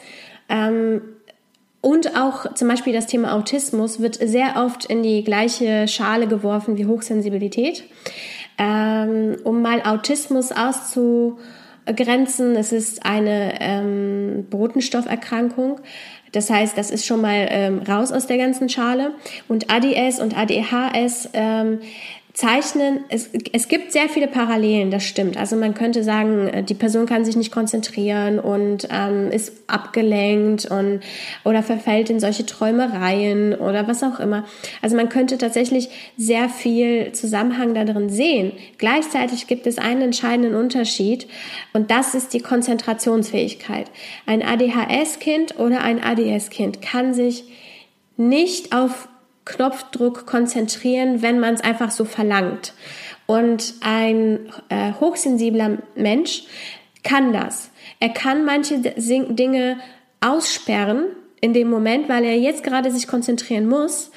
[0.47, 1.01] ähm,
[1.81, 6.77] und auch zum Beispiel das Thema Autismus wird sehr oft in die gleiche Schale geworfen
[6.77, 7.83] wie Hochsensibilität.
[8.59, 11.39] Ähm, um mal Autismus auszu
[11.85, 12.55] Grenzen.
[12.55, 15.79] Es ist eine ähm, Botenstofferkrankung.
[16.31, 19.13] Das heißt, das ist schon mal ähm, raus aus der ganzen Schale.
[19.47, 21.79] Und ADS und ADHS ähm,
[22.39, 25.35] Zeichnen, es, es gibt sehr viele Parallelen, das stimmt.
[25.35, 30.65] Also man könnte sagen, äh, die Person kann sich nicht konzentrieren und ähm, ist abgelenkt
[30.71, 31.01] und
[31.43, 34.45] oder verfällt in solche Träumereien oder was auch immer.
[34.81, 38.53] Also man könnte tatsächlich sehr viel Zusammenhang darin sehen.
[38.77, 41.27] Gleichzeitig gibt es einen entscheidenden Unterschied
[41.73, 43.91] und das ist die Konzentrationsfähigkeit.
[44.25, 47.43] Ein ADHS-Kind oder ein ADS-Kind kann sich
[48.15, 49.09] nicht auf
[49.49, 52.73] Knopfdruck konzentrieren, wenn man es einfach so verlangt.
[53.25, 56.43] Und ein äh, hochsensibler Mensch
[57.03, 57.71] kann das.
[57.99, 59.77] Er kann manche Dinge
[60.21, 61.05] aussperren
[61.41, 64.11] in dem Moment, weil er jetzt gerade sich konzentrieren muss.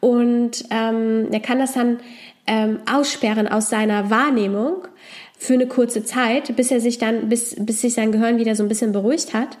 [0.00, 2.00] Und ähm, er kann das dann
[2.46, 4.88] ähm, aussperren aus seiner Wahrnehmung
[5.38, 8.62] für eine kurze Zeit, bis er sich dann, bis, bis sich sein Gehirn wieder so
[8.62, 9.58] ein bisschen beruhigt hat.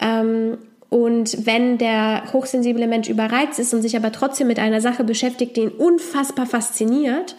[0.00, 0.58] Ähm,
[0.94, 5.56] und wenn der hochsensible Mensch überreizt ist und sich aber trotzdem mit einer Sache beschäftigt,
[5.56, 7.34] die ihn unfassbar fasziniert,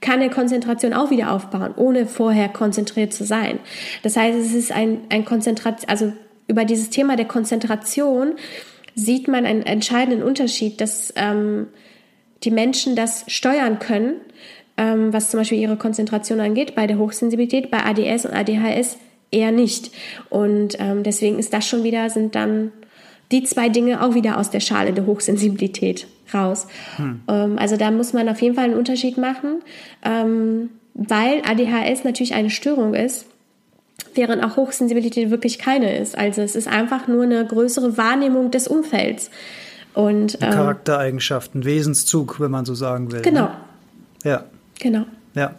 [0.00, 3.60] kann er Konzentration auch wieder aufbauen, ohne vorher konzentriert zu sein.
[4.02, 6.12] Das heißt, es ist ein, ein Konzentration, also
[6.48, 8.32] über dieses Thema der Konzentration
[8.96, 11.68] sieht man einen entscheidenden Unterschied, dass ähm,
[12.42, 14.14] die Menschen das steuern können,
[14.76, 18.98] ähm, was zum Beispiel ihre Konzentration angeht, bei der Hochsensibilität, bei ADS und ADHS
[19.30, 19.92] eher nicht.
[20.28, 22.72] Und ähm, deswegen ist das schon wieder, sind dann
[23.32, 26.66] die zwei Dinge auch wieder aus der Schale der Hochsensibilität raus.
[26.96, 27.20] Hm.
[27.28, 29.62] Ähm, also da muss man auf jeden Fall einen Unterschied machen,
[30.04, 33.26] ähm, weil ADHS natürlich eine Störung ist,
[34.14, 36.16] während auch Hochsensibilität wirklich keine ist.
[36.16, 39.30] Also es ist einfach nur eine größere Wahrnehmung des Umfelds.
[39.94, 43.22] Und, ähm, Charaktereigenschaften, Wesenszug, wenn man so sagen will.
[43.22, 43.42] Genau.
[43.44, 43.50] Ne?
[44.24, 44.44] Ja.
[44.78, 45.04] Genau.
[45.34, 45.54] Ja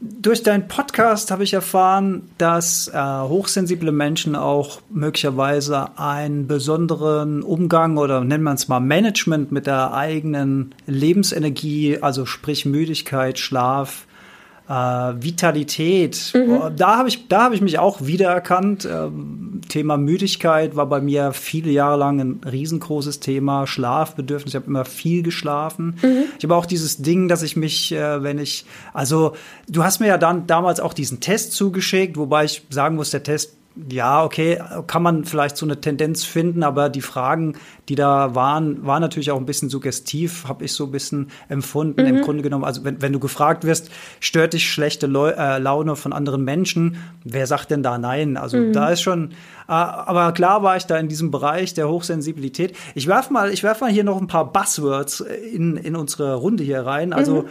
[0.00, 7.96] durch deinen Podcast habe ich erfahren, dass äh, hochsensible Menschen auch möglicherweise einen besonderen Umgang
[7.96, 14.06] oder nennen wir es mal Management mit der eigenen Lebensenergie, also sprich Müdigkeit, Schlaf,
[14.68, 16.32] äh, Vitalität.
[16.34, 16.76] Mhm.
[16.76, 18.88] Da habe ich, da habe ich mich auch wiedererkannt.
[18.90, 23.66] Ähm, Thema Müdigkeit war bei mir viele Jahre lang ein riesengroßes Thema.
[23.66, 24.50] Schlafbedürfnis.
[24.52, 25.96] Ich habe immer viel geschlafen.
[26.02, 26.24] Mhm.
[26.36, 29.34] Ich habe auch dieses Ding, dass ich mich, äh, wenn ich, also
[29.68, 33.22] du hast mir ja dann damals auch diesen Test zugeschickt, wobei ich sagen muss, der
[33.22, 33.57] Test
[33.90, 37.54] ja, okay, kann man vielleicht so eine Tendenz finden, aber die Fragen,
[37.88, 42.02] die da waren, waren natürlich auch ein bisschen suggestiv, habe ich so ein bisschen empfunden.
[42.02, 42.08] Mhm.
[42.08, 45.96] Im Grunde genommen, also wenn, wenn du gefragt wirst, stört dich schlechte Leu äh, Laune
[45.96, 48.36] von anderen Menschen, wer sagt denn da nein?
[48.36, 48.72] Also mhm.
[48.72, 49.30] da ist schon,
[49.68, 52.76] äh, aber klar war ich da in diesem Bereich der Hochsensibilität.
[52.94, 56.64] Ich werf mal, ich werf mal hier noch ein paar Buzzwords in, in unsere Runde
[56.64, 57.12] hier rein.
[57.12, 57.48] Also mhm.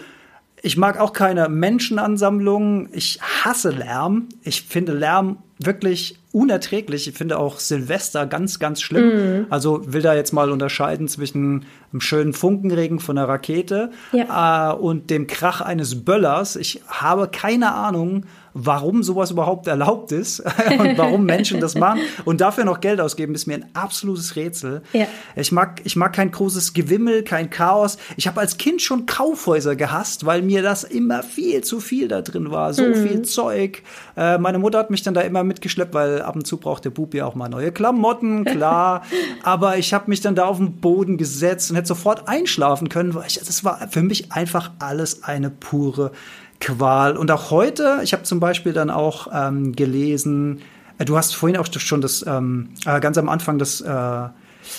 [0.61, 2.89] Ich mag auch keine Menschenansammlungen.
[2.91, 4.27] Ich hasse Lärm.
[4.41, 7.07] Ich finde Lärm wirklich unerträglich.
[7.07, 9.41] Ich finde auch Silvester ganz, ganz schlimm.
[9.41, 9.45] Mm.
[9.49, 14.71] Also will da jetzt mal unterscheiden zwischen einem schönen Funkenregen von einer Rakete ja.
[14.71, 16.55] äh, und dem Krach eines Böllers.
[16.55, 18.25] Ich habe keine Ahnung,
[18.57, 20.39] warum sowas überhaupt erlaubt ist
[20.79, 24.81] und warum Menschen das machen und dafür noch Geld ausgeben, ist mir ein absolutes Rätsel.
[24.93, 25.05] Ja.
[25.35, 27.97] Ich mag, ich mag kein großes Gewimmel, kein Chaos.
[28.15, 32.21] Ich habe als Kind schon Kaufhäuser gehasst, weil mir das immer viel zu viel da
[32.21, 32.95] drin war, so mhm.
[32.95, 33.83] viel Zeug.
[34.15, 36.89] Äh, meine Mutter hat mich dann da immer mitgeschleppt, weil ab und zu braucht der
[36.89, 39.03] Bub ja auch mal neue Klamotten, klar.
[39.43, 43.13] Aber ich habe mich dann da auf den Boden gesetzt und hätte sofort einschlafen können,
[43.13, 46.11] weil ich, das war für mich einfach alles eine pure
[46.59, 47.17] Qual.
[47.17, 50.61] Und auch heute, ich habe zum Beispiel dann auch ähm, gelesen,
[50.97, 54.29] äh, du hast vorhin auch schon das, ähm, äh, ganz am Anfang das, äh,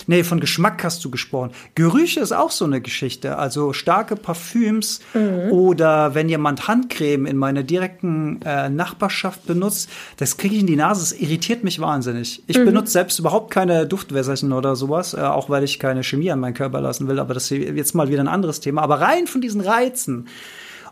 [0.06, 1.50] nee, von Geschmack hast du gesprochen.
[1.74, 3.38] Gerüche ist auch so eine Geschichte.
[3.38, 5.52] Also starke Parfüms mhm.
[5.52, 10.76] oder wenn jemand Handcreme in meiner direkten äh, Nachbarschaft benutzt, das kriege ich in die
[10.76, 11.00] Nase.
[11.00, 12.42] Das irritiert mich wahnsinnig.
[12.48, 12.66] Ich mhm.
[12.66, 16.54] benutze selbst überhaupt keine Duftwässerchen oder sowas, äh, auch weil ich keine Chemie an meinen
[16.54, 17.20] Körper lassen will.
[17.20, 18.82] Aber das ist jetzt mal wieder ein anderes Thema.
[18.82, 20.26] Aber rein von diesen Reizen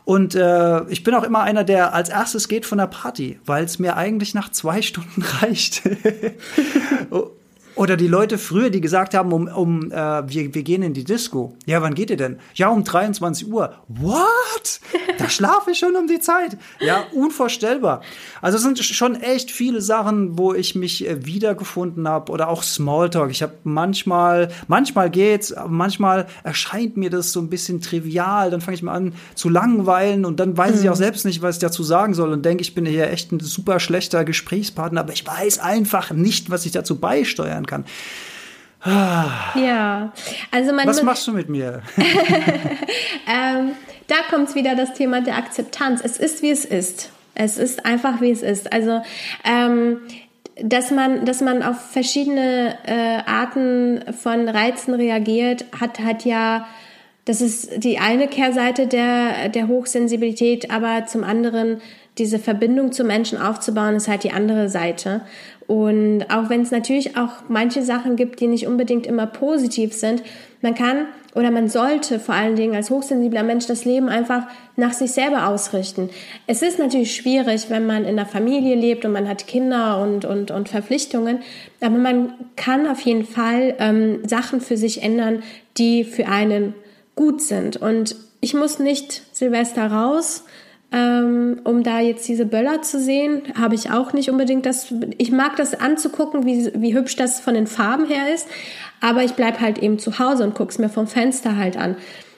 [0.06, 3.64] und äh, ich bin auch immer einer, der als erstes geht von der Party, weil
[3.64, 5.82] es mir eigentlich nach zwei Stunden reicht.
[7.76, 9.94] Oder die Leute früher, die gesagt haben, um, um äh,
[10.26, 11.54] wir, wir gehen in die Disco.
[11.66, 12.38] Ja, wann geht ihr denn?
[12.54, 13.74] Ja, um 23 Uhr.
[13.88, 14.80] What?
[15.18, 16.56] Da schlafe ich schon um die Zeit.
[16.80, 18.00] Ja, unvorstellbar.
[18.40, 22.32] Also es sind schon echt viele Sachen, wo ich mich äh, wiedergefunden habe.
[22.32, 23.30] Oder auch Smalltalk.
[23.30, 28.50] Ich habe manchmal, manchmal geht's, manchmal erscheint mir das so ein bisschen trivial.
[28.50, 30.82] Dann fange ich mal an zu langweilen und dann weiß mhm.
[30.82, 33.32] ich auch selbst nicht, was ich dazu sagen soll und denke, ich bin hier echt
[33.32, 37.84] ein super schlechter Gesprächspartner, aber ich weiß einfach nicht, was ich dazu beisteuern kann.
[38.84, 40.12] Ja,
[40.52, 41.82] also man Was machst du mit mir?
[41.96, 43.72] ähm,
[44.06, 46.00] da kommt wieder das Thema der Akzeptanz.
[46.04, 47.10] Es ist, wie es ist.
[47.34, 48.72] Es ist einfach, wie es ist.
[48.72, 49.02] Also
[49.44, 49.98] ähm,
[50.62, 56.66] dass man, dass man auf verschiedene äh, Arten von Reizen reagiert, hat, hat ja,
[57.26, 61.82] das ist die eine Kehrseite der, der Hochsensibilität, aber zum anderen
[62.18, 65.22] diese Verbindung zu Menschen aufzubauen, ist halt die andere Seite.
[65.66, 70.22] Und auch wenn es natürlich auch manche Sachen gibt, die nicht unbedingt immer positiv sind,
[70.62, 74.46] man kann oder man sollte vor allen Dingen als hochsensibler Mensch das Leben einfach
[74.76, 76.08] nach sich selber ausrichten.
[76.46, 80.24] Es ist natürlich schwierig, wenn man in einer Familie lebt und man hat Kinder und,
[80.24, 81.40] und, und Verpflichtungen,
[81.80, 85.42] aber man kann auf jeden Fall ähm, Sachen für sich ändern,
[85.76, 86.74] die für einen
[87.16, 87.76] gut sind.
[87.76, 90.44] Und ich muss nicht Silvester raus
[90.92, 94.94] ähm, um da jetzt diese Böller zu sehen, habe ich auch nicht unbedingt das.
[95.18, 98.46] Ich mag das anzugucken, wie, wie hübsch das von den Farben her ist,
[99.00, 101.96] aber ich bleib halt eben zu Hause und guck's mir vom Fenster halt an.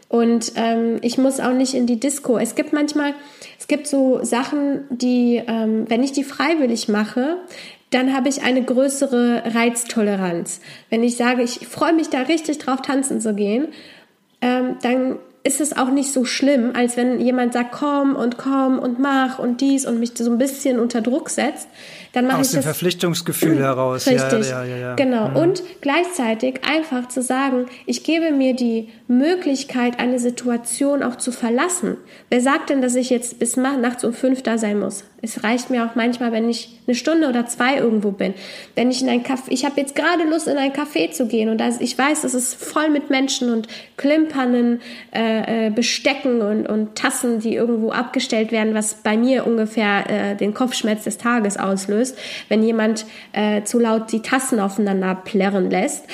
[0.09, 2.39] Und ähm, ich muss auch nicht in die Disco.
[2.39, 3.15] Es gibt manchmal,
[3.59, 7.37] es gibt so Sachen, die, ähm, wenn ich die freiwillig mache,
[7.91, 10.61] dann habe ich eine größere Reiztoleranz.
[10.89, 13.69] Wenn ich sage, ich freue mich da richtig drauf, tanzen zu gehen,
[14.41, 18.78] ähm, dann ist es auch nicht so schlimm, als wenn jemand sagt, komm und komm
[18.78, 21.68] und mach und dies und mich so ein bisschen unter Druck setzt.
[22.12, 24.07] Dann mache Aus ich dem das, Verpflichtungsgefühl heraus.
[24.07, 25.28] Richtig, ja, ja, ja, genau.
[25.28, 25.36] Mhm.
[25.36, 31.97] Und gleichzeitig einfach zu sagen, ich gebe mir die Möglichkeit, eine Situation auch zu verlassen.
[32.30, 35.05] Wer sagt denn, dass ich jetzt bis nachts um fünf da sein muss?
[35.21, 38.35] Es reicht mir auch manchmal, wenn ich eine Stunde oder zwei irgendwo bin.
[38.77, 41.49] Wenn ich in ein Café, ich habe jetzt gerade Lust, in ein Café zu gehen
[41.49, 43.66] und das, ich weiß, es ist voll mit Menschen und
[43.97, 44.81] klimpernden
[45.12, 50.37] äh, äh, Bestecken und, und Tassen, die irgendwo abgestellt werden, was bei mir ungefähr äh,
[50.37, 52.16] den Kopfschmerz des Tages auslöst,
[52.49, 56.05] wenn jemand äh, zu laut die Tassen aufeinander plärren lässt.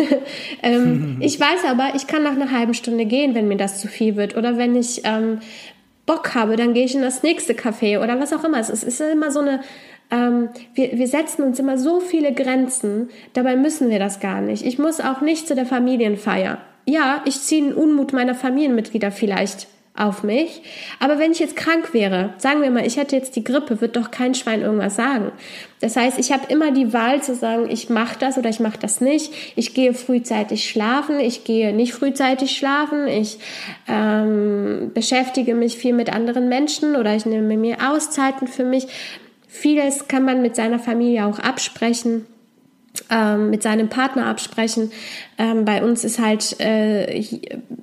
[0.62, 3.88] ähm, ich weiß aber, ich kann nach einer halben Stunde gehen, wenn mir das zu
[3.88, 5.40] viel wird oder wenn ich ähm,
[6.06, 8.58] Bock habe, dann gehe ich in das nächste Café oder was auch immer.
[8.58, 9.60] Es ist, immer so eine,
[10.10, 14.64] ähm, wir, wir setzen uns immer so viele Grenzen, dabei müssen wir das gar nicht.
[14.64, 16.58] Ich muss auch nicht zu der Familienfeier.
[16.86, 19.66] Ja, ich ziehe den Unmut meiner Familienmitglieder vielleicht
[19.96, 20.60] auf mich.
[20.98, 23.94] Aber wenn ich jetzt krank wäre, sagen wir mal, ich hätte jetzt die Grippe, wird
[23.94, 25.30] doch kein Schwein irgendwas sagen.
[25.80, 28.78] Das heißt, ich habe immer die Wahl zu sagen, ich mache das oder ich mache
[28.78, 29.32] das nicht.
[29.54, 33.38] Ich gehe frühzeitig schlafen, ich gehe nicht frühzeitig schlafen, ich
[33.86, 38.88] ähm, beschäftige mich viel mit anderen Menschen oder ich nehme mir Auszeiten für mich.
[39.46, 42.26] Vieles kann man mit seiner Familie auch absprechen
[43.10, 44.92] ähm, mit seinem Partner absprechen.
[45.38, 47.22] Ähm, bei uns ist halt äh,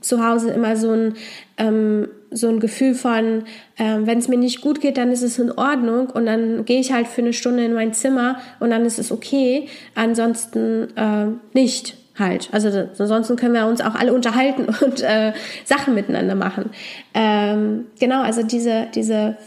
[0.01, 1.13] zu Hause immer so ein
[1.57, 3.43] ähm, so ein Gefühl von,
[3.77, 6.79] äh, wenn es mir nicht gut geht, dann ist es in Ordnung und dann gehe
[6.79, 9.67] ich halt für eine Stunde in mein Zimmer und dann ist es okay.
[9.95, 12.49] Ansonsten äh, nicht halt.
[12.51, 15.33] Also ansonsten können wir uns auch alle unterhalten und äh,
[15.65, 16.69] Sachen miteinander machen.
[17.13, 19.37] Ähm, genau, also diese diese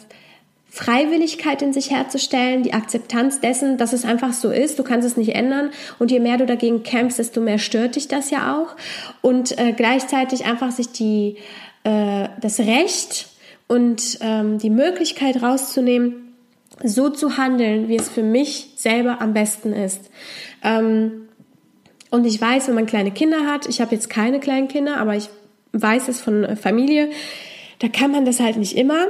[0.75, 5.17] Freiwilligkeit in sich herzustellen, die Akzeptanz dessen, dass es einfach so ist, du kannst es
[5.17, 5.71] nicht ändern
[6.01, 8.75] und je mehr du dagegen kämpfst, desto mehr stört dich das ja auch
[9.23, 11.37] und äh, gleichzeitig einfach sich die
[11.85, 13.29] äh, das Recht
[13.69, 16.35] und ähm, die Möglichkeit rauszunehmen,
[16.83, 20.11] so zu handeln, wie es für mich selber am besten ist.
[20.65, 21.29] Ähm,
[22.11, 25.15] und ich weiß, wenn man kleine Kinder hat, ich habe jetzt keine kleinen Kinder, aber
[25.15, 25.29] ich
[25.71, 27.11] weiß es von Familie,
[27.79, 29.07] da kann man das halt nicht immer.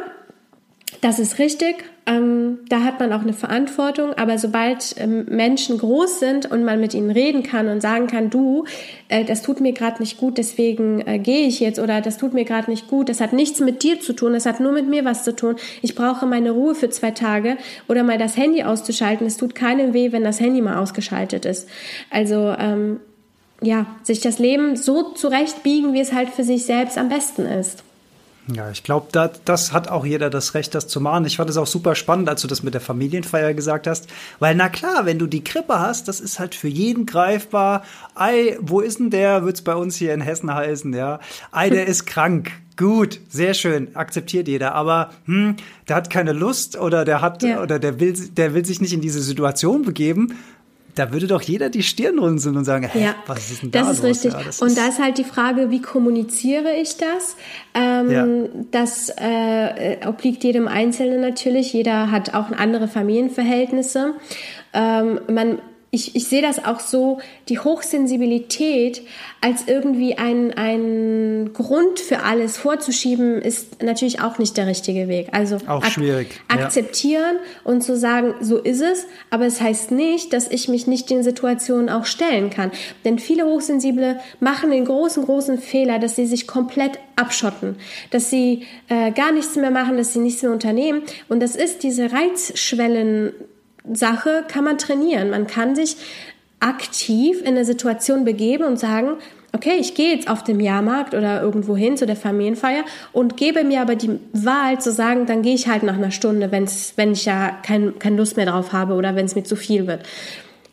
[1.00, 1.84] Das ist richtig.
[2.06, 4.12] Ähm, da hat man auch eine Verantwortung.
[4.14, 8.30] Aber sobald ähm, Menschen groß sind und man mit ihnen reden kann und sagen kann,
[8.30, 8.64] du,
[9.08, 12.34] äh, das tut mir gerade nicht gut, deswegen äh, gehe ich jetzt oder das tut
[12.34, 14.88] mir gerade nicht gut, das hat nichts mit dir zu tun, das hat nur mit
[14.88, 15.56] mir was zu tun.
[15.82, 17.56] Ich brauche meine Ruhe für zwei Tage
[17.88, 19.26] oder mal das Handy auszuschalten.
[19.26, 21.68] Es tut keinem weh, wenn das Handy mal ausgeschaltet ist.
[22.10, 23.00] Also ähm,
[23.62, 27.82] ja, sich das Leben so zurechtbiegen, wie es halt für sich selbst am besten ist.
[28.52, 31.24] Ja, ich glaube, da, das hat auch jeder das Recht, das zu machen.
[31.24, 34.06] Ich fand es auch super spannend, als du das mit der Familienfeier gesagt hast.
[34.38, 37.84] Weil, na klar, wenn du die Krippe hast, das ist halt für jeden greifbar.
[38.14, 39.44] Ei, wo ist denn der?
[39.44, 41.20] Wird's bei uns hier in Hessen heißen, ja.
[41.52, 42.52] Ei, der ist krank.
[42.76, 44.74] Gut, sehr schön, akzeptiert jeder.
[44.74, 45.56] Aber hm,
[45.88, 47.62] der hat keine Lust oder der hat ja.
[47.62, 50.36] oder der will, der will sich nicht in diese Situation begeben
[50.94, 53.80] da würde doch jeder die Stirn runzeln und sagen, hä, ja, was ist denn da
[53.80, 54.32] Das ist richtig.
[54.32, 57.36] Ja, das und ist da ist halt die Frage, wie kommuniziere ich das?
[57.74, 58.26] Ähm, ja.
[58.70, 61.72] Das äh, obliegt jedem Einzelnen natürlich.
[61.72, 64.14] Jeder hat auch andere Familienverhältnisse.
[64.72, 65.58] Ähm, man
[65.94, 67.18] ich, ich sehe das auch so,
[67.48, 69.02] die Hochsensibilität
[69.40, 75.28] als irgendwie ein, ein Grund für alles vorzuschieben, ist natürlich auch nicht der richtige Weg.
[75.32, 76.40] Also auch schwierig.
[76.48, 77.70] Ak akzeptieren ja.
[77.70, 81.22] und zu sagen, so ist es, aber es heißt nicht, dass ich mich nicht den
[81.22, 82.72] Situationen auch stellen kann.
[83.04, 87.76] Denn viele Hochsensible machen den großen, großen Fehler, dass sie sich komplett abschotten,
[88.10, 91.02] dass sie äh, gar nichts mehr machen, dass sie nichts mehr unternehmen.
[91.28, 93.32] Und das ist diese Reizschwellen
[93.92, 95.30] Sache kann man trainieren.
[95.30, 95.96] Man kann sich
[96.60, 99.18] aktiv in eine Situation begeben und sagen,
[99.52, 103.62] okay, ich gehe jetzt auf den Jahrmarkt oder irgendwo hin zu der Familienfeier und gebe
[103.62, 107.12] mir aber die Wahl zu sagen, dann gehe ich halt nach einer Stunde, wenn's, wenn
[107.12, 110.02] ich ja kein, keine Lust mehr drauf habe oder wenn es mir zu viel wird.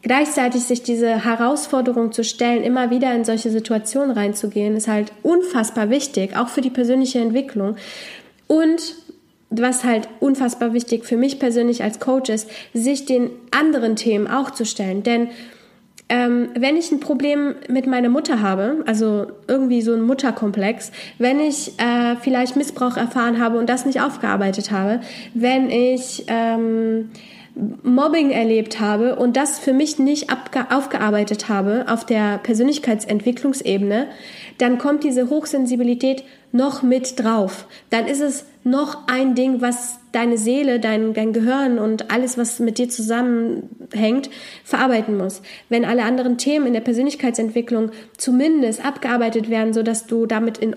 [0.01, 5.91] Gleichzeitig sich diese Herausforderung zu stellen, immer wieder in solche Situationen reinzugehen, ist halt unfassbar
[5.91, 7.75] wichtig, auch für die persönliche Entwicklung.
[8.47, 8.95] Und
[9.51, 14.51] was halt unfassbar wichtig für mich persönlich als Coach ist, sich den anderen Themen auch
[14.51, 15.03] zu stellen.
[15.03, 15.27] Denn
[16.07, 21.39] ähm, wenn ich ein Problem mit meiner Mutter habe, also irgendwie so ein Mutterkomplex, wenn
[21.39, 25.01] ich äh, vielleicht Missbrauch erfahren habe und das nicht aufgearbeitet habe,
[25.33, 27.11] wenn ich ähm,
[27.55, 30.29] Mobbing erlebt habe und das für mich nicht
[30.69, 34.07] aufgearbeitet habe auf der Persönlichkeitsentwicklungsebene,
[34.57, 37.65] dann kommt diese Hochsensibilität noch mit drauf.
[37.89, 42.59] Dann ist es noch ein Ding, was deine Seele, dein, dein Gehirn und alles, was
[42.59, 44.29] mit dir zusammenhängt,
[44.63, 45.41] verarbeiten muss.
[45.69, 50.75] Wenn alle anderen Themen in der Persönlichkeitsentwicklung zumindest abgearbeitet werden, so dass du damit in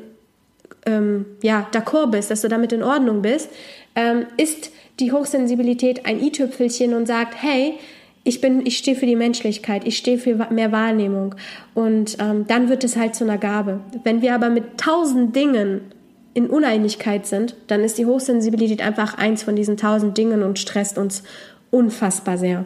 [0.87, 3.49] ähm, ja d'accord bist, dass du damit in Ordnung bist,
[3.95, 4.70] ähm, ist
[5.01, 7.75] die Hochsensibilität ein i-Tüpfelchen und sagt, hey,
[8.25, 11.35] ich bin, ich stehe für die Menschlichkeit, ich stehe für mehr Wahrnehmung.
[11.75, 13.81] Und ähm, dann wird es halt zu einer Gabe.
[14.03, 15.83] Wenn wir aber mit tausend Dingen
[16.33, 20.99] in Uneinigkeit sind, dann ist die Hochsensibilität einfach eins von diesen tausend Dingen und stresst
[20.99, 21.22] uns
[21.70, 22.64] unfassbar sehr.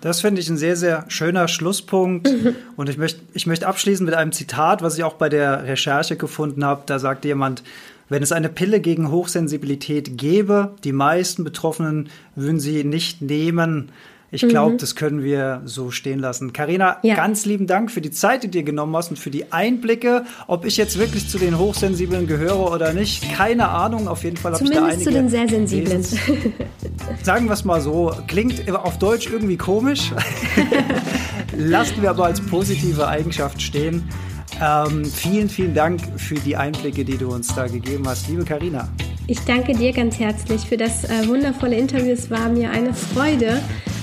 [0.00, 2.30] Das finde ich ein sehr, sehr schöner Schlusspunkt.
[2.76, 6.16] Und ich möchte, ich möchte abschließen mit einem Zitat, was ich auch bei der Recherche
[6.16, 6.82] gefunden habe.
[6.86, 7.64] Da sagt jemand,
[8.08, 13.90] wenn es eine Pille gegen Hochsensibilität gäbe, die meisten Betroffenen würden sie nicht nehmen.
[14.30, 14.78] Ich glaube, mhm.
[14.78, 16.52] das können wir so stehen lassen.
[16.52, 17.14] Karina, ja.
[17.14, 20.26] ganz lieben Dank für die Zeit, die du dir genommen hast und für die Einblicke.
[20.46, 24.06] Ob ich jetzt wirklich zu den Hochsensiblen gehöre oder nicht, keine Ahnung.
[24.06, 25.02] Auf jeden Fall habe ich da einige.
[25.02, 26.04] zu den sehr sensiblen.
[27.22, 30.12] Sagen wir es mal so, klingt auf Deutsch irgendwie komisch.
[31.56, 34.06] Lassen wir aber als positive Eigenschaft stehen.
[34.60, 38.88] Ähm, vielen, vielen Dank für die Einblicke, die du uns da gegeben hast, liebe Karina.
[39.26, 42.12] Ich danke dir ganz herzlich für das äh, wundervolle Interview.
[42.12, 43.60] Es war mir eine Freude.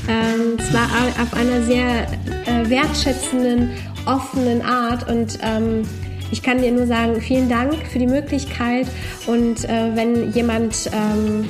[0.07, 0.87] Ähm, es war
[1.21, 2.07] auf einer sehr
[2.45, 3.71] äh, wertschätzenden,
[4.05, 5.83] offenen Art und ähm,
[6.31, 8.87] ich kann dir nur sagen, vielen Dank für die Möglichkeit
[9.25, 11.47] und äh, wenn jemand ähm,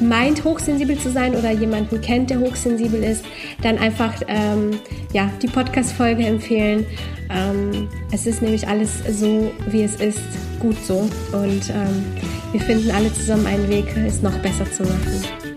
[0.00, 3.24] meint, hochsensibel zu sein oder jemanden kennt, der hochsensibel ist,
[3.62, 4.78] dann einfach ähm,
[5.12, 6.84] ja, die Podcast-Folge empfehlen.
[7.30, 10.20] Ähm, es ist nämlich alles so, wie es ist,
[10.60, 12.04] gut so und ähm,
[12.52, 15.55] wir finden alle zusammen einen Weg, es noch besser zu machen.